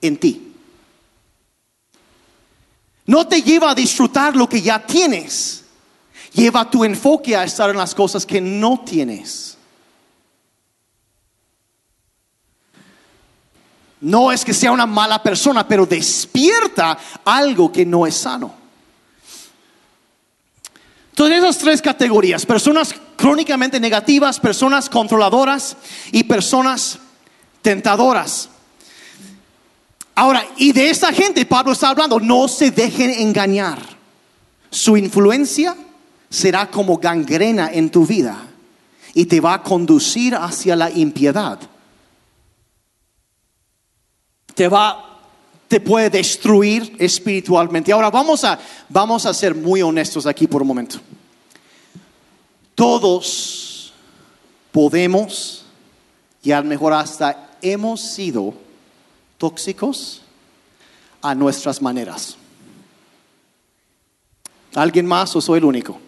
[0.00, 0.52] en ti.
[3.06, 5.61] No te lleva a disfrutar lo que ya tienes
[6.34, 9.56] Lleva tu enfoque a estar en las cosas que no tienes.
[14.00, 18.52] No es que sea una mala persona, pero despierta algo que no es sano.
[21.10, 25.76] Entonces esas tres categorías, personas crónicamente negativas, personas controladoras
[26.10, 26.98] y personas
[27.60, 28.48] tentadoras.
[30.14, 33.78] Ahora, y de esta gente Pablo está hablando, no se dejen engañar.
[34.70, 35.76] Su influencia
[36.32, 38.42] será como gangrena en tu vida
[39.12, 41.58] y te va a conducir hacia la impiedad.
[44.54, 45.08] Te va
[45.68, 47.92] te puede destruir espiritualmente.
[47.92, 50.96] Ahora vamos a vamos a ser muy honestos aquí por un momento.
[52.74, 53.92] Todos
[54.70, 55.66] podemos
[56.42, 58.54] y a lo mejor hasta hemos sido
[59.36, 60.22] tóxicos
[61.20, 62.36] a nuestras maneras.
[64.74, 66.00] ¿Alguien más o soy el único?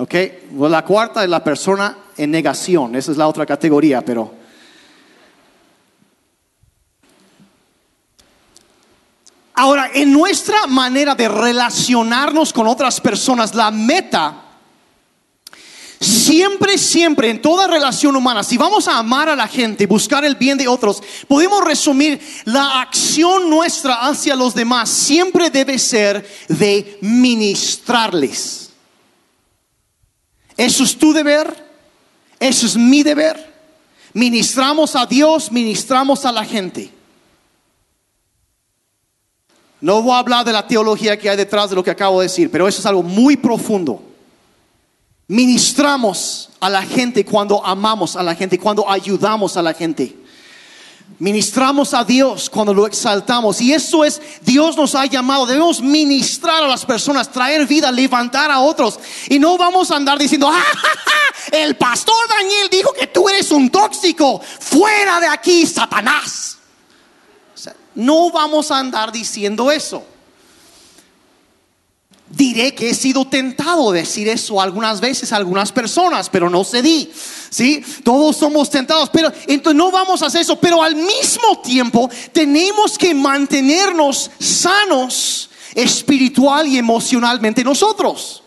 [0.00, 0.14] Ok,
[0.58, 4.32] la cuarta es la persona en negación, esa es la otra categoría, pero...
[9.52, 14.46] Ahora, en nuestra manera de relacionarnos con otras personas, la meta
[16.00, 20.34] Siempre, siempre, en toda relación humana, si vamos a amar a la gente, buscar el
[20.34, 26.96] bien de otros, podemos resumir la acción nuestra hacia los demás siempre debe ser de
[27.02, 28.69] ministrarles.
[30.60, 31.56] Eso es tu deber,
[32.38, 33.50] eso es mi deber.
[34.12, 36.92] Ministramos a Dios, ministramos a la gente.
[39.80, 42.26] No voy a hablar de la teología que hay detrás de lo que acabo de
[42.26, 44.02] decir, pero eso es algo muy profundo.
[45.28, 50.14] Ministramos a la gente cuando amamos a la gente, cuando ayudamos a la gente.
[51.18, 53.60] Ministramos a Dios cuando lo exaltamos.
[53.60, 55.44] Y eso es, Dios nos ha llamado.
[55.44, 58.98] Debemos ministrar a las personas, traer vida, levantar a otros.
[59.28, 60.64] Y no vamos a andar diciendo, ah,
[61.52, 64.40] el pastor Daniel dijo que tú eres un tóxico.
[64.40, 66.58] Fuera de aquí, Satanás.
[67.94, 70.04] no vamos a andar diciendo eso.
[72.30, 77.12] Diré que he sido tentado decir eso algunas veces a algunas personas, pero no cedí.
[77.50, 77.82] ¿Sí?
[78.04, 82.96] Todos somos tentados, pero entonces no vamos a hacer eso, pero al mismo tiempo tenemos
[82.96, 88.42] que mantenernos sanos espiritual y emocionalmente nosotros.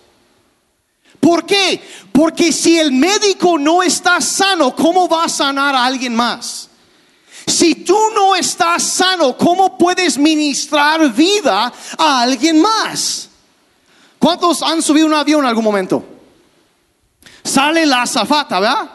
[1.19, 1.81] ¿Por qué?
[2.11, 6.69] Porque si el médico no está sano, ¿cómo va a sanar a alguien más?
[7.45, 13.29] Si tú no estás sano, ¿cómo puedes ministrar vida a alguien más?
[14.23, 16.01] ¿Cuántos han subido un avión en algún momento?
[17.43, 18.89] Sale la azafata, ¿verdad?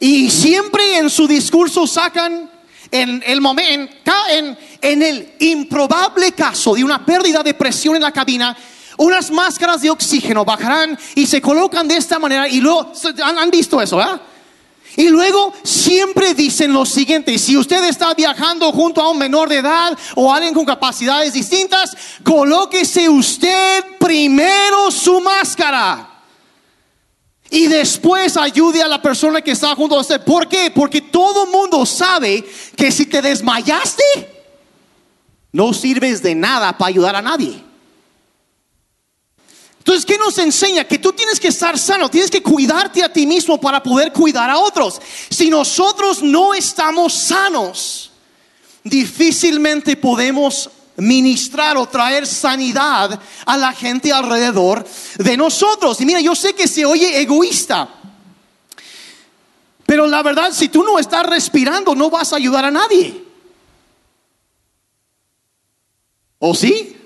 [0.00, 2.50] Y siempre en su discurso sacan
[2.90, 8.12] en el momento, en, en el improbable caso de una pérdida de presión en la
[8.12, 8.56] cabina,
[8.96, 13.78] unas máscaras de oxígeno bajarán y se colocan de esta manera y luego, han, visto
[13.78, 14.22] eso, ¿verdad?
[14.96, 19.56] Y luego siempre dicen lo siguiente, si usted está viajando junto a un menor de
[19.56, 26.10] edad o alguien con capacidades distintas, colóquese usted primero su máscara.
[27.50, 30.24] Y después ayude a la persona que está junto a usted.
[30.24, 30.70] ¿Por qué?
[30.70, 32.44] Porque todo mundo sabe
[32.76, 34.02] que si te desmayaste,
[35.52, 37.62] no sirves de nada para ayudar a nadie.
[39.84, 40.84] Entonces, ¿qué nos enseña?
[40.84, 44.48] Que tú tienes que estar sano, tienes que cuidarte a ti mismo para poder cuidar
[44.48, 44.98] a otros.
[45.28, 48.10] Si nosotros no estamos sanos,
[48.82, 54.86] difícilmente podemos ministrar o traer sanidad a la gente alrededor
[55.18, 56.00] de nosotros.
[56.00, 57.86] Y mira, yo sé que se oye egoísta,
[59.84, 63.22] pero la verdad, si tú no estás respirando, no vas a ayudar a nadie.
[66.38, 67.03] ¿O sí?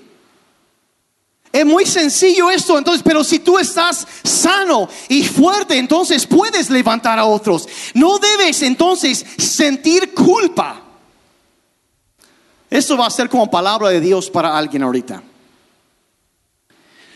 [1.51, 7.17] Es muy sencillo esto, entonces, pero si tú estás sano y fuerte, entonces puedes levantar
[7.17, 7.67] a otros.
[7.95, 10.83] No debes entonces sentir culpa.
[12.69, 15.23] Esto va a ser como palabra de Dios para alguien ahorita.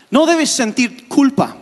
[0.10, 1.56] No debes sentir culpa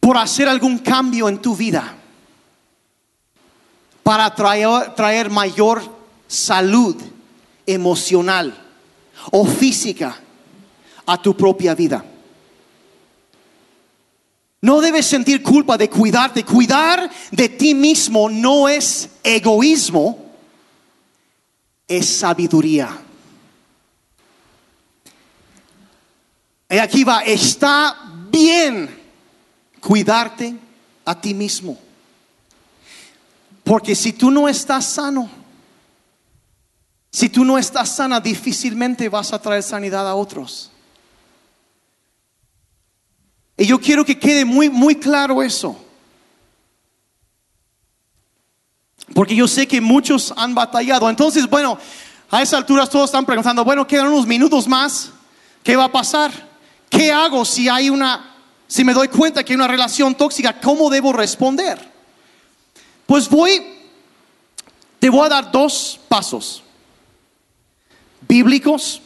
[0.00, 1.94] por hacer algún cambio en tu vida
[4.02, 5.80] para traer, traer mayor
[6.26, 6.96] salud
[7.66, 8.69] emocional
[9.32, 10.16] o física
[11.06, 12.04] a tu propia vida.
[14.62, 16.44] No debes sentir culpa de cuidarte.
[16.44, 20.18] Cuidar de ti mismo no es egoísmo,
[21.88, 22.98] es sabiduría.
[26.68, 27.96] Y aquí va, está
[28.30, 28.88] bien
[29.80, 30.54] cuidarte
[31.04, 31.78] a ti mismo.
[33.64, 35.39] Porque si tú no estás sano,
[37.10, 40.70] si tú no estás sana, difícilmente vas a traer sanidad a otros.
[43.56, 45.76] Y yo quiero que quede muy, muy claro eso.
[49.12, 51.10] Porque yo sé que muchos han batallado.
[51.10, 51.78] Entonces, bueno,
[52.30, 55.10] a esa altura todos están preguntando, bueno, quedan unos minutos más.
[55.64, 56.48] ¿Qué va a pasar?
[56.88, 58.36] ¿Qué hago si hay una,
[58.68, 60.60] si me doy cuenta que hay una relación tóxica?
[60.60, 61.90] ¿Cómo debo responder?
[63.04, 63.60] Pues voy,
[65.00, 66.62] te voy a dar dos pasos
[68.30, 69.02] bíblicos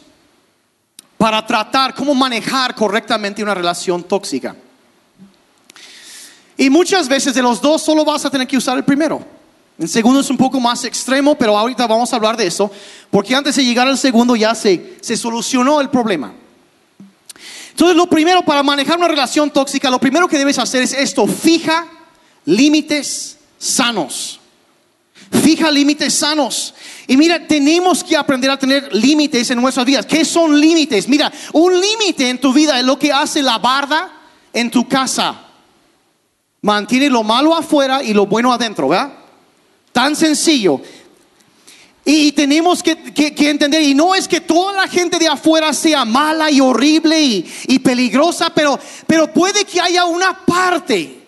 [1.17, 4.55] para tratar cómo manejar correctamente una relación tóxica.
[6.59, 9.25] Y muchas veces de los dos solo vas a tener que usar el primero.
[9.79, 12.71] El segundo es un poco más extremo, pero ahorita vamos a hablar de eso,
[13.11, 16.33] porque antes de llegar al segundo ya se, se solucionó el problema.
[17.71, 21.27] Entonces, lo primero para manejar una relación tóxica, lo primero que debes hacer es esto,
[21.27, 21.89] fija
[22.45, 24.39] límites sanos.
[25.43, 26.75] Fija límites sanos.
[27.09, 30.07] Y mira, tenemos que aprender a tener límites en nuestras vidas.
[30.07, 31.09] ¿Qué son límites?
[31.09, 34.13] Mira, un límite en tu vida es lo que hace la barda
[34.53, 35.41] en tu casa.
[36.63, 39.13] Mantiene lo malo afuera y lo bueno adentro, ¿verdad?
[39.93, 40.81] Tan sencillo.
[42.05, 42.97] Y tenemos que,
[43.37, 47.53] entender, y no es que toda la gente de afuera sea mala y horrible y,
[47.67, 51.25] y peligrosa, pero, pero puede que haya una parte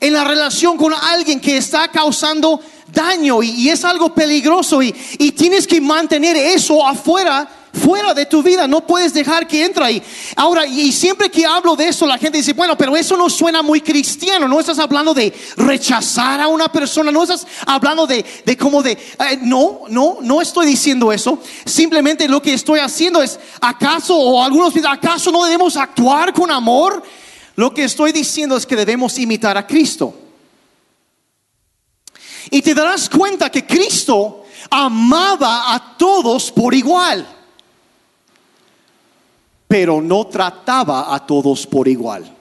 [0.00, 2.60] en la relación con alguien que está causando
[2.92, 4.92] daño y, es algo peligroso y,
[5.32, 10.02] tienes que mantener eso afuera, fuera de tu vida, no puedes dejar que entre ahí.
[10.36, 13.62] Ahora, y siempre que hablo de eso, la gente dice, bueno, pero eso no suena
[13.62, 18.54] muy cristiano, no estás hablando de rechazar a una persona, no estás hablando de, de
[18.54, 24.16] de, eh, no, no, no estoy diciendo eso, simplemente lo que estoy haciendo es, ¿acaso,
[24.16, 27.02] o algunos dicen, ¿acaso no debemos actuar con amor?
[27.56, 30.23] Lo que estoy diciendo es que debemos imitar a Cristo.
[32.50, 37.26] Y te darás cuenta que Cristo amaba a todos por igual,
[39.68, 42.34] pero no trataba a todos por igual.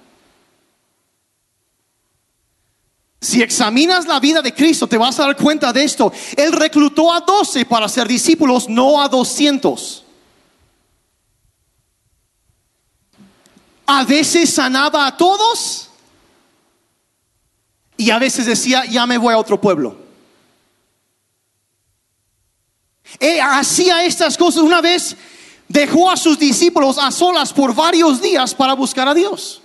[3.24, 6.12] Si examinas la vida de Cristo, te vas a dar cuenta de esto.
[6.36, 10.04] Él reclutó a doce para ser discípulos, no a doscientos.
[13.86, 15.90] A veces sanaba a todos
[17.98, 19.98] y a veces decía, ya me voy a otro pueblo.
[23.20, 25.16] Él hacía estas cosas una vez,
[25.68, 29.62] dejó a sus discípulos a solas por varios días para buscar a Dios.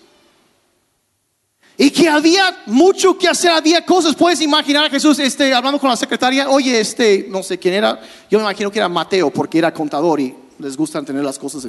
[1.81, 4.17] Y que había mucho que hacer, había cosas.
[4.17, 6.51] Puedes imaginar a Jesús este, hablando con la secretaria.
[6.51, 8.01] Oye, este, no sé quién era.
[8.29, 11.69] Yo me imagino que era Mateo, porque era contador y les gustan tener las cosas.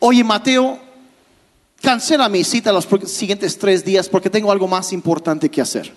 [0.00, 0.80] Oye, Mateo,
[1.86, 5.92] cancela mi cita los siguientes tres días porque tengo algo más importante que hacer.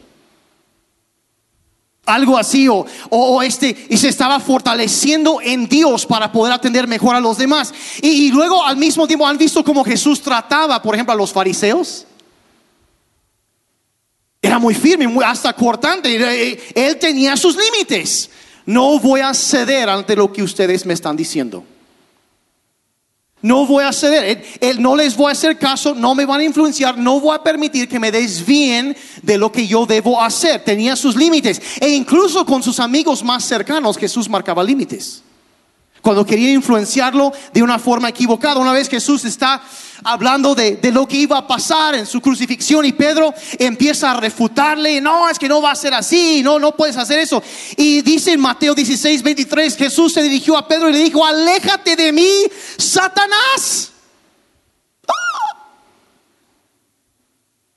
[2.05, 7.15] Algo así, o, o- este, y se estaba fortaleciendo en Dios para poder atender mejor
[7.15, 7.73] a los demás.
[8.03, 11.31] Y, y luego al mismo tiempo han visto cómo Jesús trataba, por ejemplo, a los
[11.33, 12.05] fariseos.
[14.41, 16.15] Era muy firme, muy, hasta cortante.
[16.15, 18.29] Eh, Él tenía sus límites.
[18.65, 21.63] No voy a ceder ante lo que ustedes me están diciendo.
[23.41, 24.43] No voy a ceder.
[24.79, 27.87] No les voy a hacer caso, no me van a influenciar, no voy a permitir
[27.87, 30.63] que me desvíen de lo que yo debo hacer.
[30.63, 31.61] Tenía sus límites.
[31.79, 35.23] E incluso con sus amigos más cercanos, Jesús marcaba límites.
[36.01, 38.59] Cuando quería influenciarlo de una forma equivocada.
[38.59, 39.61] Una vez Jesús está
[40.03, 44.19] hablando de, de lo que iba a pasar en su crucifixión y Pedro empieza a
[44.19, 47.43] refutarle, no, es que no va a ser así, no, no puedes hacer eso.
[47.75, 51.95] Y dice en Mateo 16, 23, Jesús se dirigió a Pedro y le dijo, aléjate
[51.95, 52.31] de mí,
[52.77, 53.91] Satanás.
[55.07, 55.49] ¡Ah!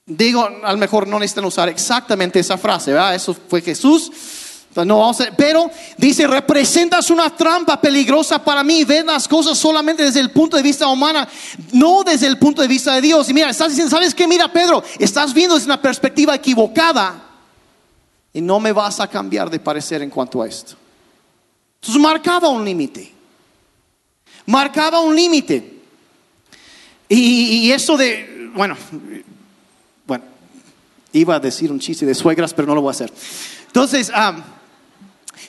[0.04, 3.14] Digo, a lo mejor no necesitan usar exactamente esa frase, ¿verdad?
[3.14, 4.10] Eso fue Jesús.
[4.74, 10.20] No vamos pero dice, representas una trampa peligrosa para mí, ves las cosas solamente desde
[10.20, 11.28] el punto de vista humana,
[11.72, 13.28] no desde el punto de vista de Dios.
[13.28, 14.26] Y mira, estás diciendo, ¿sabes qué?
[14.26, 17.22] Mira, Pedro, estás viendo desde una perspectiva equivocada
[18.32, 20.74] y no me vas a cambiar de parecer en cuanto a esto.
[21.80, 23.12] Entonces marcaba un límite,
[24.46, 25.80] marcaba un límite.
[27.08, 28.74] Y, eso de, bueno,
[30.06, 30.24] bueno,
[31.12, 33.12] iba a decir un chiste de suegras, pero no lo voy a hacer.
[33.66, 34.42] Entonces, am,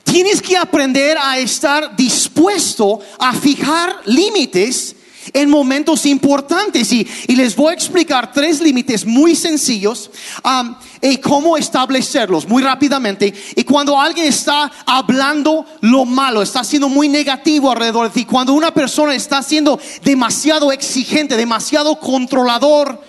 [0.04, 4.96] tienes que aprender a estar dispuesto a fijar límites
[5.32, 6.92] en momentos importantes.
[6.92, 10.12] Y, les voy a explicar tres límites muy sencillos
[10.44, 13.34] am, y cómo establecerlos muy rápidamente.
[13.56, 18.54] Y cuando alguien está hablando lo malo, está siendo muy negativo alrededor de ti, cuando
[18.54, 23.02] una persona está siendo demasiado exigente, demasiado controlador,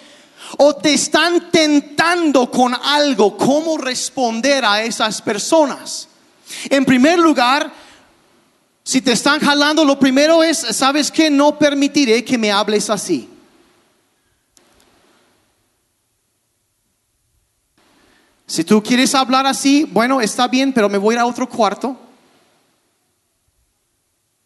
[0.57, 6.09] o te están tentando con algo, ¿cómo responder a esas personas?
[6.71, 7.73] En primer lugar,
[8.83, 13.31] si te están jalando, lo primero es, ¿sabes que No permitiré que me hables así.
[18.47, 21.49] Si tú quieres hablar así, bueno, está bien, pero me voy a ir a otro
[21.49, 21.99] cuarto.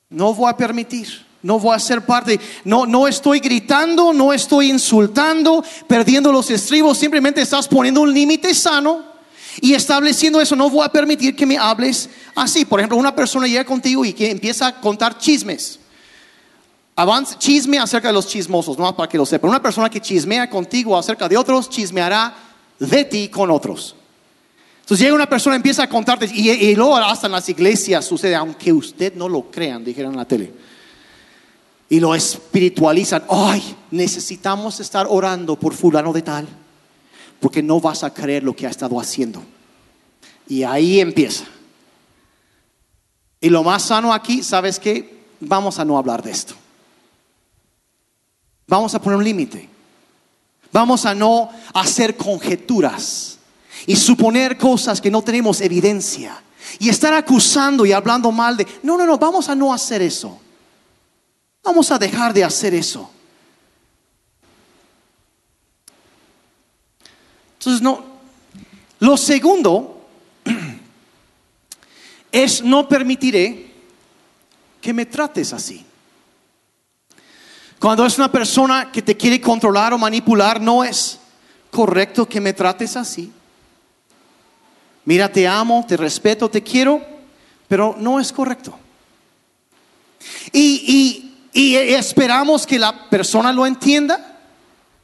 [0.09, 1.26] No voy a permitir.
[1.42, 2.40] No voy a ser parte.
[2.64, 6.96] No, no estoy gritando, no estoy insultando, perdiendo los estribos.
[6.98, 9.17] Simplemente estás poniendo un límite sano
[9.61, 10.56] y estableciendo eso.
[10.56, 12.64] No voy a permitir que me hables así.
[12.64, 15.78] Por ejemplo, una persona llega contigo y que empieza a contar chismes.
[16.96, 19.50] Avance, chisme acerca de los chismosos, no para que lo sepan.
[19.50, 22.34] Una persona que chismea contigo acerca de otros, chismeará
[22.78, 23.94] de ti con otros.
[24.80, 28.34] Entonces llega una persona, empieza a contarte, y, y luego hasta en las iglesias sucede,
[28.34, 30.52] aunque usted no lo crean, dijeron en la tele.
[31.90, 33.22] Y lo espiritualizan.
[33.28, 36.48] Ay, necesitamos estar orando por fulano de tal,
[37.41, 39.43] porque no vas a creer lo que ha estado haciendo.
[40.49, 41.45] Y ahí empieza.
[43.41, 45.26] Y lo más sano aquí, ¿sabes qué?
[45.41, 46.55] Vamos a no hablar de esto.
[48.66, 49.68] Vamos a poner un límite.
[50.72, 53.39] Vamos a no hacer conjeturas
[53.86, 56.43] y suponer cosas que no tenemos evidencia.
[56.78, 58.66] Y estar acusando y hablando mal de...
[58.82, 60.39] No, no, no, vamos a no hacer eso.
[61.62, 63.11] Vamos a dejar de hacer eso.
[67.68, 68.02] Entonces, no.
[68.98, 70.08] Lo segundo
[72.32, 73.70] es no permitiré
[74.80, 75.84] que me trates así.
[77.78, 81.18] Cuando es una persona que te quiere controlar o manipular, no es
[81.70, 83.30] correcto que me trates así.
[85.04, 87.02] Mira, te amo, te respeto, te quiero,
[87.68, 88.78] pero no es correcto.
[90.52, 94.28] Y, y, y esperamos que la persona lo entienda.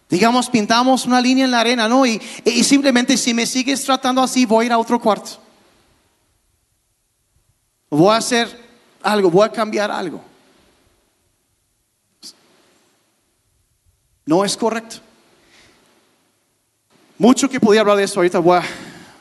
[0.09, 2.07] Digamos, pintamos una línea en la arena, ¿no?
[2.07, 2.21] Y,
[2.63, 5.39] simplemente si me sigues tratando así, voy a ir a otro cuarto.
[7.91, 8.49] Voy a hacer
[9.03, 10.21] algo, voy a cambiar algo.
[14.27, 14.97] No es correcto.
[17.19, 18.63] Mucho que podía hablar de eso ahorita, voy a,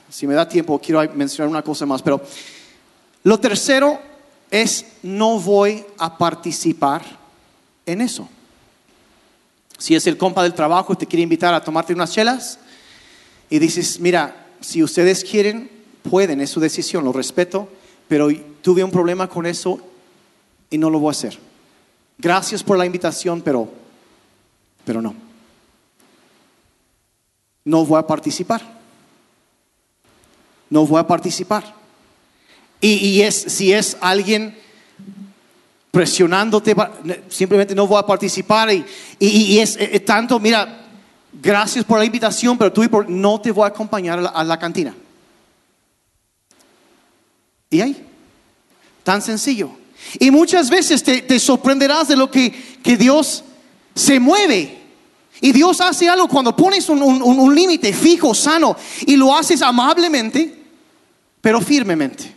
[0.09, 2.21] si me da tiempo, quiero mencionar una cosa más, pero
[3.23, 3.99] lo tercero
[4.49, 7.03] es no voy a participar
[7.85, 8.27] en eso.
[9.77, 12.59] Si es el compa del trabajo, te quiere invitar a tomarte unas chelas
[13.49, 15.69] y dices, mira, si ustedes quieren,
[16.09, 17.69] pueden, es su decisión, lo respeto,
[18.07, 18.29] pero
[18.61, 19.79] tuve un problema con eso
[20.69, 21.37] y no lo voy a hacer.
[22.17, 23.69] Gracias por la invitación, pero,
[24.85, 25.15] pero no.
[27.65, 28.61] No voy a participar.
[30.69, 31.75] No voy a participar.
[32.81, 34.57] Y, y si es alguien
[35.93, 36.75] presionándote,
[37.29, 38.73] simplemente no voy a participar.
[38.73, 38.83] Y,
[39.19, 40.87] y, es, tanto, mira,
[41.31, 44.95] gracias por la invitación, pero tú no te voy a acompañar a la, cantina.
[47.69, 48.03] Y ahí,
[49.03, 49.69] tan sencillo.
[50.17, 53.43] Y muchas veces te, sorprenderás de lo que, que, Dios
[53.93, 54.79] se mueve.
[55.41, 58.75] Y Dios hace algo cuando pones un, un límite fijo, sano,
[59.05, 60.59] y lo haces amablemente,
[61.39, 62.33] pero firmemente.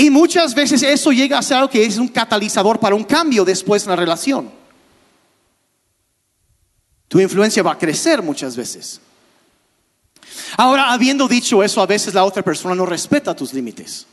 [0.00, 3.44] Y muchas veces eso llega a ser algo que es un catalizador para un cambio
[3.44, 4.48] después en la relación.
[7.08, 9.00] Tu influencia va a crecer muchas veces.
[10.56, 14.06] Ahora, habiendo dicho eso, a veces la otra persona no respeta tus límites.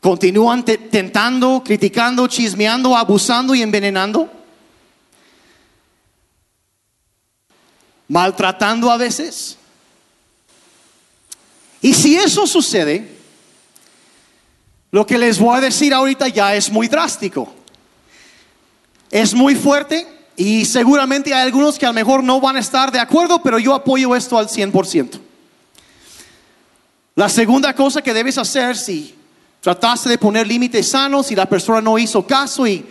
[0.00, 4.28] Continúan tentando, criticando, chismeando, abusando y envenenando.
[8.08, 9.56] Maltratando a veces.
[11.80, 13.17] Y si eso sucede,
[14.90, 17.52] lo que les voy a decir ahorita ya es muy drástico.
[19.10, 22.90] Es muy fuerte y seguramente hay algunos que a lo mejor no van a estar
[22.90, 25.20] de acuerdo, pero yo apoyo esto al 100%.
[27.14, 29.14] La segunda cosa que debes hacer si
[29.60, 32.86] trataste de poner límites sanos y la persona no hizo caso y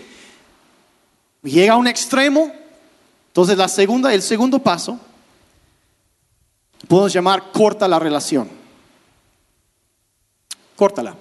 [1.43, 2.51] llega a un extremo,
[3.27, 4.99] entonces la segunda, el segundo paso,
[6.87, 8.49] podemos llamar corta la relación.
[10.75, 11.15] Córtala.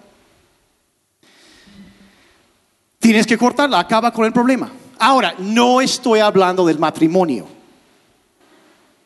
[3.07, 4.69] Tienes que cortarla, acaba con el problema.
[4.99, 7.47] Ahora, no estoy hablando del matrimonio.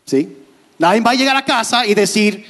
[0.07, 0.38] ¿Sí?
[0.78, 2.46] Nadie va a llegar a casa y decir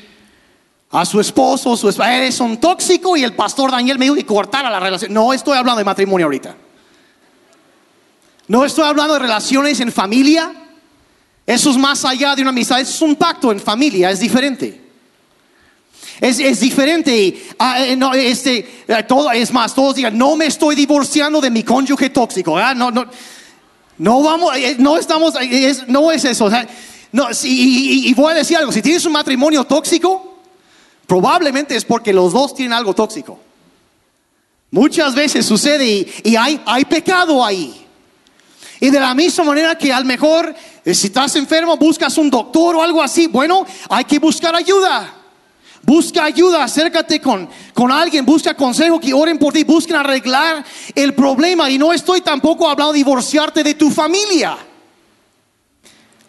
[0.93, 4.25] a su esposo, su esposa, eres un tóxico y el pastor Daniel me dijo que
[4.25, 5.13] cortara la relación.
[5.13, 6.55] No estoy hablando de matrimonio ahorita.
[8.47, 10.53] No estoy hablando de relaciones en familia.
[11.45, 14.90] Eso es más allá de una amistad, es un pacto en familia, es diferente.
[16.21, 17.17] Es, diferente.
[17.17, 21.41] Y, ah, eh, no, este, eh, todo, es más, todos digan, no me estoy divorciando
[21.41, 22.59] de mi cónyuge tóxico.
[22.75, 23.07] No, no,
[23.99, 25.35] no vamos, eh, no estamos,
[25.89, 26.51] no es eso.
[27.13, 30.39] no, y, voy a decir algo, si tienes un matrimonio tóxico,
[31.07, 33.39] probablemente es porque los dos tienen algo tóxico.
[34.73, 37.87] Muchas veces sucede y, y hay, hay pecado ahí.
[38.81, 40.55] Y de la misma manera que al mejor,
[40.85, 45.20] si estás enfermo, buscas un doctor o algo así, bueno, hay que buscar ayuda.
[45.83, 50.65] Busca ayuda, acércate con, con alguien, busca consejo, que oren por ti, busquen arreglar
[50.95, 51.71] el problema.
[51.71, 54.57] Y no estoy tampoco hablando de divorciarte de tu familia.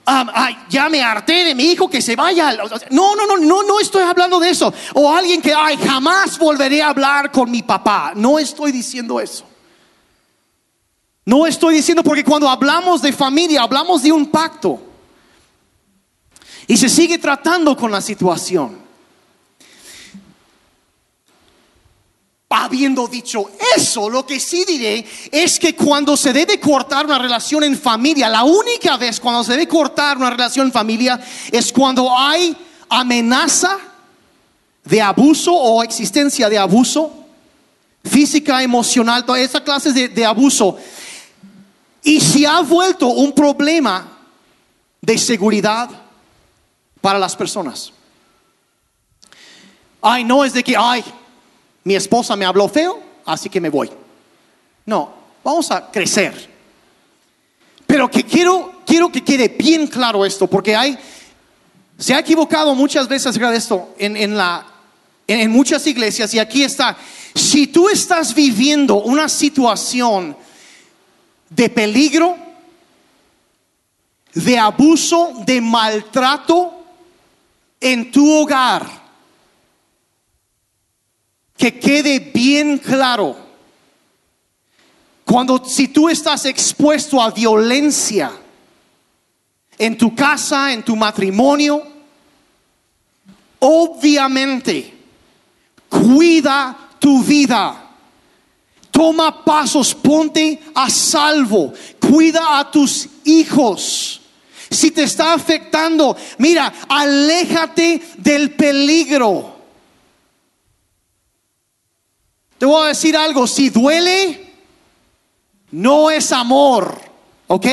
[0.05, 2.57] ay, ya me harté de mi hijo que se vaya.
[2.91, 4.73] No, no, no, no, no estoy hablando de eso.
[4.93, 8.13] O alguien que, ay, jamás volveré a hablar con mi papá.
[8.15, 9.45] No estoy diciendo eso.
[11.25, 14.81] No estoy diciendo porque cuando hablamos de familia, hablamos de un pacto.
[16.67, 18.90] Y se sigue tratando con la situación.
[22.53, 27.63] Habiendo dicho eso, lo que sí diré es que cuando se debe cortar una relación
[27.63, 31.17] en familia, la única vez cuando se debe cortar una relación en familia
[31.49, 32.55] es cuando hay
[32.89, 33.77] amenaza
[34.83, 37.21] de abuso o existencia de abuso
[38.03, 40.77] física, emocional, toda esa clase de, de abuso.
[42.03, 44.17] Y se ha vuelto un problema
[44.99, 45.89] de seguridad
[46.99, 47.93] para las personas.
[50.01, 51.03] Ay, no es de que, ay,
[51.83, 53.89] mi esposa me habló feo, así que me voy.
[54.85, 55.13] No,
[55.43, 56.49] vamos a crecer.
[57.87, 60.97] Pero que quiero, quiero que quede bien claro esto, porque hay,
[61.97, 64.65] se ha equivocado muchas veces de esto en, la,
[65.27, 66.97] en muchas iglesias y aquí está.
[67.35, 70.35] Si tú estás viviendo una situación
[71.49, 72.37] de peligro,
[74.33, 76.73] de abuso, de maltrato
[77.79, 79.00] en tu hogar,
[81.61, 83.37] que quede bien claro.
[85.23, 88.31] Cuando si tú estás expuesto a violencia
[89.77, 91.83] en tu casa, en tu matrimonio,
[93.59, 94.91] obviamente
[95.87, 97.91] cuida tu vida.
[98.89, 104.19] Toma pasos, ponte a salvo, cuida a tus hijos.
[104.67, 109.50] Si te está afectando, mira, aléjate del peligro.
[112.61, 114.53] Te voy a decir algo, si duele,
[115.71, 116.95] no es amor,
[117.47, 117.65] ¿ok?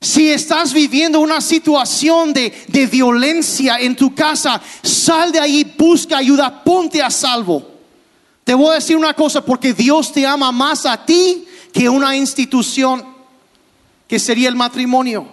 [0.00, 6.18] Si estás viviendo una situación de, de violencia en tu casa, sal de ahí, busca
[6.18, 7.68] ayuda, ponte a salvo.
[8.44, 12.16] Te voy a decir una cosa, porque Dios te ama más a ti que una
[12.16, 13.04] institución
[14.06, 15.26] que sería el matrimonio.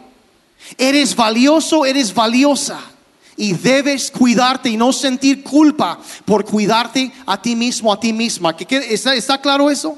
[0.76, 2.95] Eres valioso, eres valiosa
[3.38, 8.55] y debes cuidarte y no sentir culpa por cuidarte a ti mismo, a ti misma.
[8.55, 9.97] ¿Qué- ¿Está, claro eso?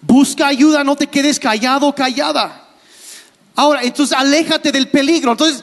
[0.00, 2.66] Busca ayuda, no te quedes callado, callada.
[3.56, 5.32] Ahora, entonces aléjate del peligro.
[5.32, 5.62] Entonces,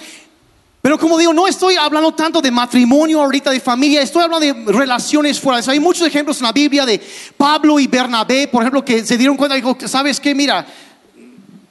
[0.81, 4.71] pero como digo, no estoy hablando tanto de matrimonio ahorita, de familia, estoy hablando de
[4.73, 5.63] relaciones fuera.
[5.71, 7.01] Hay muchos ejemplos en la Biblia de
[7.37, 10.35] Pablo y Bernabé, por ejemplo, que se dieron cuenta, dijo, ¿sabes qué?
[10.35, 10.67] Mira,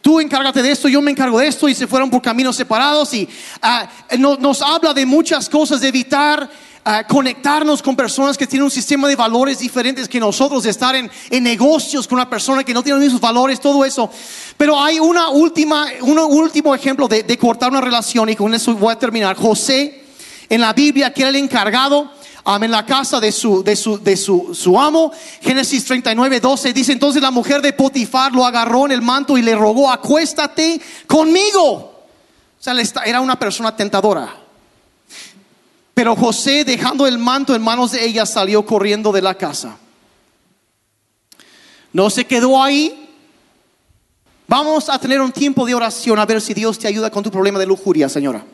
[0.05, 3.15] tú encárgate de esto, yo me encargo de esto, y se fueron por caminos separados.
[3.15, 3.27] Y
[3.63, 3.89] ah,
[4.19, 6.47] no- nos habla de muchas cosas, de evitar
[6.85, 10.95] ah, conectarnos con personas que tienen un sistema de valores diferentes que nosotros, de estar
[10.95, 14.11] en, en negocios con una persona que no tiene los mismos valores, todo eso.
[14.59, 18.75] Pero hay una última, un último ejemplo de, de cortar una relación, y con eso
[18.75, 19.35] voy a terminar.
[19.37, 20.05] José,
[20.51, 22.13] en la Biblia, que era el encargado.
[22.47, 25.13] En la casa de su, de, su, de su, su amo.
[25.41, 29.43] Génesis 39, 12 dice, entonces la mujer de Potifar lo agarró en el manto y
[29.43, 31.63] le rogó, acuéstate conmigo.
[31.67, 32.75] O sea,
[33.05, 34.37] era una persona tentadora.
[35.95, 39.79] Pero José, dejando el manto en manos de ella, salió corriendo de la casa.
[41.93, 43.09] No se quedó ahí.
[44.47, 47.31] Vamos a tener un tiempo de oración a ver si Dios te ayuda con tu
[47.31, 48.45] problema de lujuria, señora.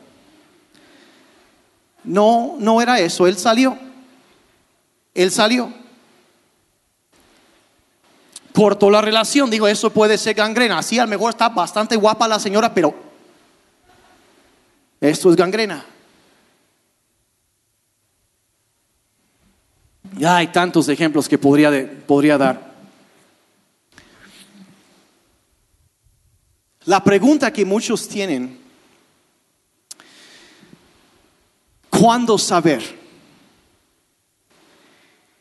[2.03, 3.27] No, no era eso.
[3.27, 3.77] Él salió.
[5.13, 5.71] Él salió.
[8.53, 9.49] Cortó la relación.
[9.49, 10.81] Digo, eso puede ser gangrena.
[10.83, 12.93] Sí, a lo mejor está bastante guapa la señora, pero
[14.99, 15.85] esto es gangrena.
[20.17, 21.71] Ya hay tantos ejemplos que podría,
[22.05, 22.71] podría dar.
[26.85, 28.60] La pregunta que muchos tienen,
[32.01, 32.81] ¿cuándo saber?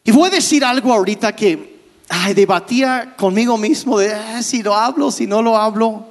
[0.04, 4.74] Y voy a decir algo ahorita que ay, debatía conmigo mismo de "Ah, si lo
[4.74, 6.04] hablo, si no lo hablo.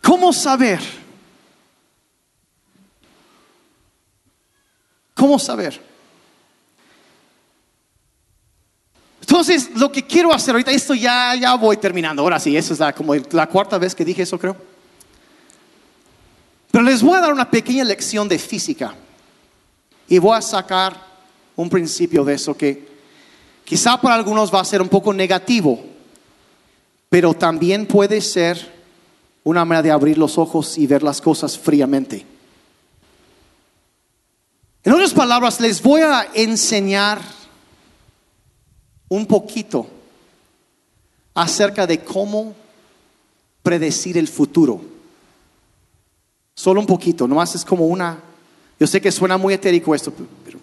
[0.00, 0.78] ¿Cómo saber?
[5.14, 5.82] ¿Cómo saber?
[9.20, 12.22] Entonces, lo que quiero hacer ahorita, esto ya, ya voy terminando.
[12.22, 14.75] Ahora sí, eso es la, como la cuarta vez que dije eso, creo.
[16.70, 18.94] Pero les voy a dar una pequeña lección de física.
[20.08, 21.00] Y voy a sacar
[21.56, 22.86] un principio de eso que
[23.64, 25.82] quizá para algunos va a ser un poco negativo,
[27.08, 28.74] pero también puede ser
[29.42, 32.26] una manera de abrir los ojos y ver las cosas fríamente.
[34.84, 37.20] En otras palabras, les voy a enseñar
[39.08, 39.86] un poquito
[41.34, 42.54] acerca de cómo
[43.62, 44.95] predecir el futuro.
[46.58, 48.18] Solo un poquito, nomás es como una...
[48.80, 50.10] Yo sé que suena muy etérico esto,
[50.42, 50.58] pero...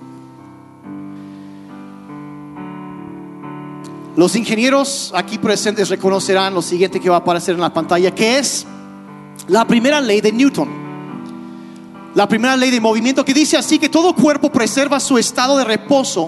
[4.15, 8.39] Los ingenieros aquí presentes reconocerán lo siguiente que va a aparecer en la pantalla, que
[8.39, 8.65] es
[9.47, 10.67] la primera ley de Newton.
[12.15, 15.63] La primera ley de movimiento que dice así que todo cuerpo preserva su estado de
[15.63, 16.27] reposo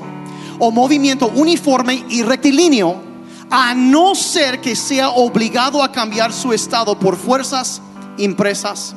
[0.59, 3.01] o movimiento uniforme y rectilíneo
[3.49, 7.81] a no ser que sea obligado a cambiar su estado por fuerzas
[8.17, 8.95] impresas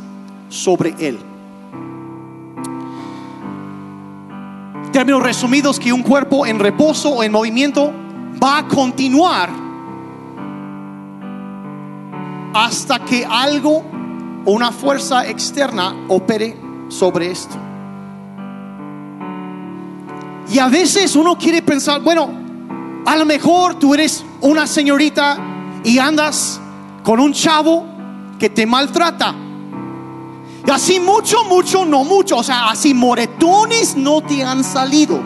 [0.49, 1.19] sobre él.
[4.93, 7.93] Términos resumidos que un cuerpo en reposo o en movimiento
[8.43, 9.51] va a continuar
[12.55, 13.85] hasta que algo
[14.45, 16.57] o una fuerza externa opere
[16.89, 17.57] sobre esto.
[20.51, 22.31] Y a veces uno quiere pensar, bueno,
[23.05, 25.39] a lo mejor tú eres una señorita
[25.85, 26.61] y andas
[27.03, 27.85] con un chavo
[28.39, 29.35] que te maltrata.
[30.67, 32.39] Y así mucho, mucho, no mucho.
[32.39, 35.21] O sea, así moretones no te han salido.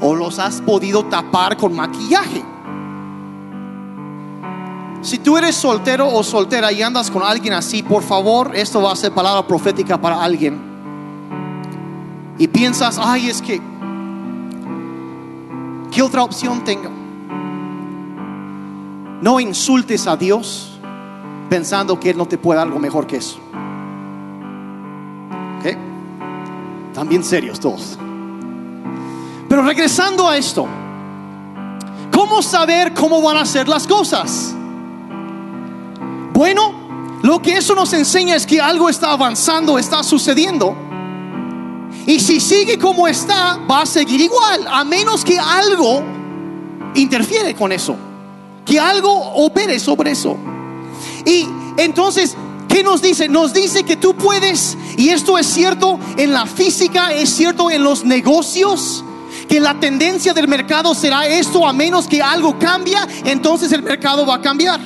[0.00, 2.42] O los has podido tapar con maquillaje.
[5.02, 8.92] Si tú eres soltero o soltera y andas con alguien así, por favor, esto va
[8.92, 10.60] a ser palabra profética para alguien.
[12.38, 13.60] Y piensas, ay, es que,
[15.90, 16.90] ¿qué otra opción tengo?
[19.22, 20.78] No insultes a Dios
[21.48, 23.38] pensando que Él no te puede dar algo mejor que eso.
[26.94, 27.98] También serios todos.
[29.48, 30.66] Pero regresando a esto,
[32.12, 34.54] ¿cómo saber cómo van a ser las cosas?
[36.32, 36.72] Bueno,
[37.22, 40.74] lo que eso nos enseña es que algo está avanzando, está sucediendo.
[42.06, 46.02] Y si sigue como está, va a seguir igual, a menos que algo
[46.94, 47.96] interfiere con eso,
[48.64, 50.36] que algo opere sobre eso.
[51.24, 52.36] Y entonces,
[52.70, 53.28] ¿qué nos dice?
[53.28, 57.82] Nos dice que tú puedes, y esto es cierto en la física, es cierto en
[57.82, 59.04] los negocios,
[59.48, 64.24] que la tendencia del mercado será esto, a menos que algo cambia, entonces el mercado
[64.24, 64.80] va a cambiar.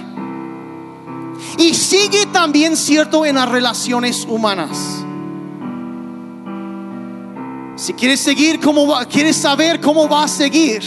[1.59, 5.05] Y sigue también cierto en las relaciones humanas.
[7.77, 10.83] Si quieres seguir cómo va, quieres saber cómo va a seguir,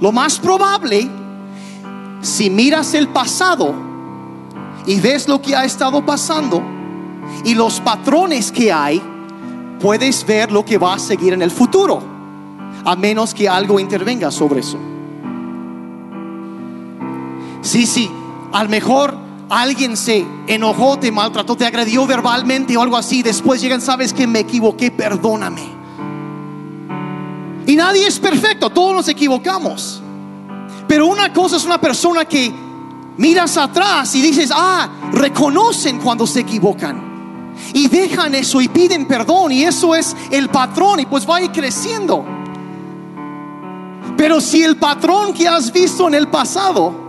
[0.00, 1.08] lo más probable,
[2.22, 3.91] si miras el pasado
[4.86, 6.62] y ves lo que ha estado pasando
[7.44, 9.02] y los patrones que hay,
[9.80, 12.02] puedes ver lo que va a seguir en el futuro,
[12.84, 14.78] a menos que algo intervenga sobre eso.
[17.62, 18.10] Sí, sí,
[18.52, 19.16] al mejor
[19.48, 24.26] alguien se enojó, te maltrató, te agredió verbalmente o algo así, después llegan, sabes que
[24.26, 25.62] me equivoqué, perdóname.
[27.66, 30.02] Y nadie es perfecto, todos nos equivocamos.
[30.88, 32.52] Pero una cosa es una persona que
[33.16, 37.12] miras atrás y dices, ah, reconocen cuando se equivocan.
[37.74, 41.42] Y dejan eso y piden perdón y eso es el patrón y pues va a
[41.42, 42.24] ir creciendo.
[44.16, 47.02] Pero si el patrón que has visto en el pasado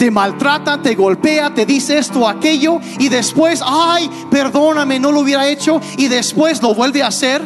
[0.00, 5.46] te maltrata, te golpea, te dice esto, aquello, y después, ay, perdóname, no lo hubiera
[5.46, 7.42] hecho, y después lo vuelve a hacer,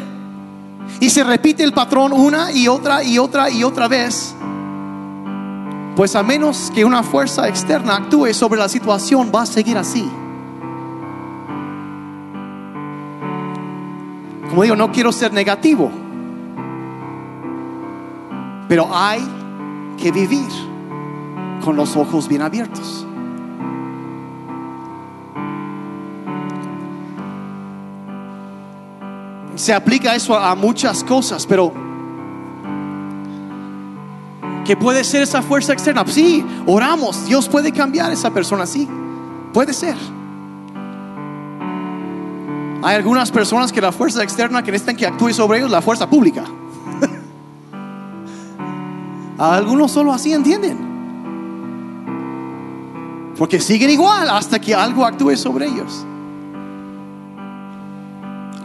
[1.01, 4.37] y se repite el patrón una y otra y otra y otra vez,
[5.97, 10.11] pues a menos que una fuerza externa actúe sobre la situación, va a seguir así.
[14.49, 15.91] Como digo, no quiero ser negativo,
[18.69, 19.27] pero hay
[19.97, 20.49] que vivir
[21.65, 23.07] con los ojos bien abiertos.
[29.55, 31.84] Se aplica eso a muchas cosas, pero
[34.65, 36.05] ¿qué puede ser esa fuerza externa?
[36.07, 38.89] Sí, oramos, Dios puede cambiar a esa persona, sí,
[39.53, 39.97] puede ser.
[42.83, 46.09] Hay algunas personas que la fuerza externa que necesitan que actúe sobre ellos, la fuerza
[46.09, 46.45] pública.
[49.39, 50.93] algunos solo así entienden.
[53.39, 56.05] Porque siguen igual hasta que algo actúe sobre ellos.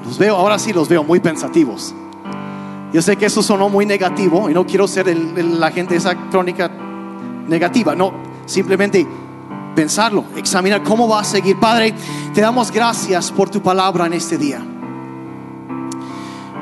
[0.05, 1.95] Los veo, ahora sí los veo muy pensativos.
[2.93, 6.15] Yo sé que eso sonó muy negativo y no quiero ser la gente de esa
[6.29, 6.69] crónica
[7.47, 7.95] negativa.
[7.95, 8.13] No,
[8.45, 9.05] simplemente
[9.75, 11.59] pensarlo, examinar cómo va a seguir.
[11.59, 11.93] Padre,
[12.33, 14.61] te damos gracias por tu palabra en este día.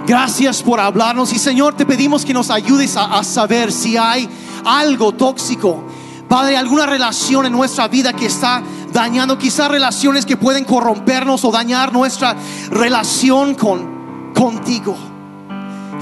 [0.06, 4.30] Gracias por hablarnos y Señor, te pedimos que nos ayudes a saber si hay
[4.64, 5.84] algo tóxico
[6.28, 8.62] Padre, alguna relación en nuestra vida que está
[8.92, 12.36] dañando, quizás relaciones que pueden corrompernos o dañar nuestra
[12.70, 14.96] relación con contigo.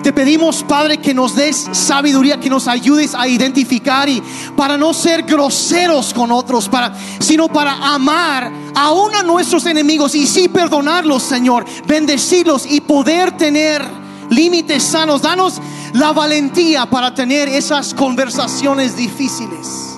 [0.06, 4.22] Te pedimos, Padre, que nos des sabiduría, que nos ayudes a identificar y
[4.56, 10.28] para no ser groseros con otros, para, sino para amar aún a nuestros enemigos y
[10.28, 13.84] sí perdonarlos, Señor, bendecirlos y poder tener
[14.30, 15.24] límites sanos.
[15.24, 15.60] Danos
[15.94, 19.95] la valentía para tener esas conversaciones difíciles.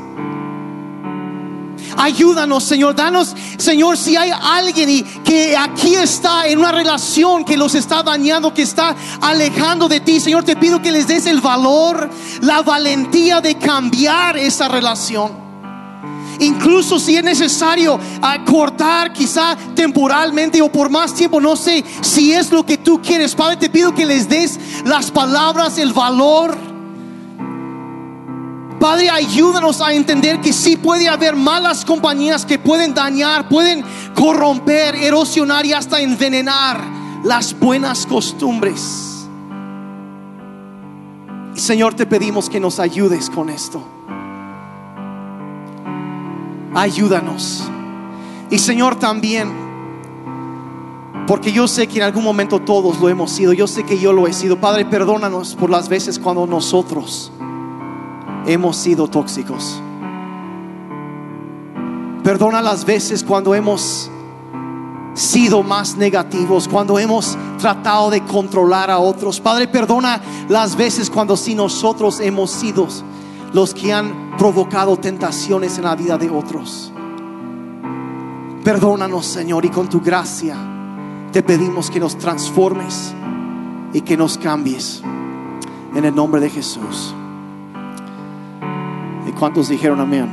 [1.97, 2.95] Ayúdanos, Señor.
[2.95, 8.03] Danos, Señor, si hay alguien y que aquí está en una relación que los está
[8.03, 12.09] dañando, que está alejando de ti, Señor, te pido que les des el valor,
[12.41, 15.47] la valentía de cambiar esa relación.
[16.39, 17.99] Incluso si es necesario
[18.45, 23.33] cortar quizá temporalmente o por más tiempo, no sé si es lo que tú quieres.
[23.33, 26.66] Padre, te pido que les des las palabras, el valor
[28.79, 34.95] Padre, ayúdanos a entender que sí puede haber malas compañías que pueden dañar, pueden corromper,
[34.95, 36.79] erosionar y hasta envenenar
[37.23, 39.27] las buenas costumbres.
[41.55, 43.81] Señor, te pedimos que nos ayudes con esto.
[46.75, 47.63] Ayúdanos.
[48.51, 49.51] Y Señor también,
[51.25, 54.13] porque yo sé que en algún momento todos lo hemos sido, yo sé que yo
[54.13, 54.61] lo he sido.
[54.61, 57.31] Padre, perdónanos por las veces cuando nosotros
[58.47, 59.81] hemos sido tóxicos.
[62.23, 64.09] Perdona las veces cuando hemos
[65.13, 69.39] sido más negativos, cuando hemos tratado de controlar a otros.
[69.39, 72.87] Padre, perdona las veces cuando si nosotros hemos sido
[73.53, 76.91] los que han provocado tentaciones en la vida de otros.
[78.63, 80.55] Perdónanos, Señor, y con tu gracia
[81.31, 83.13] te pedimos que nos transformes
[83.93, 85.01] y que nos cambies.
[85.95, 87.15] En el nombre de Jesús.
[89.37, 90.27] ¿Y cuántos dijeron amén?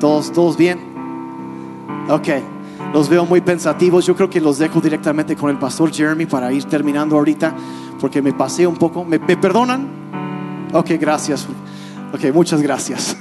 [0.00, 0.78] ¿Todos, ¿Todos bien?
[2.08, 2.28] Ok.
[2.94, 4.06] Los veo muy pensativos.
[4.06, 7.54] Yo creo que los dejo directamente con el pastor Jeremy para ir terminando ahorita,
[8.00, 9.04] porque me pasé un poco.
[9.04, 9.88] ¿Me, me perdonan?
[10.72, 11.46] Ok, gracias.
[12.14, 13.14] Ok, muchas gracias.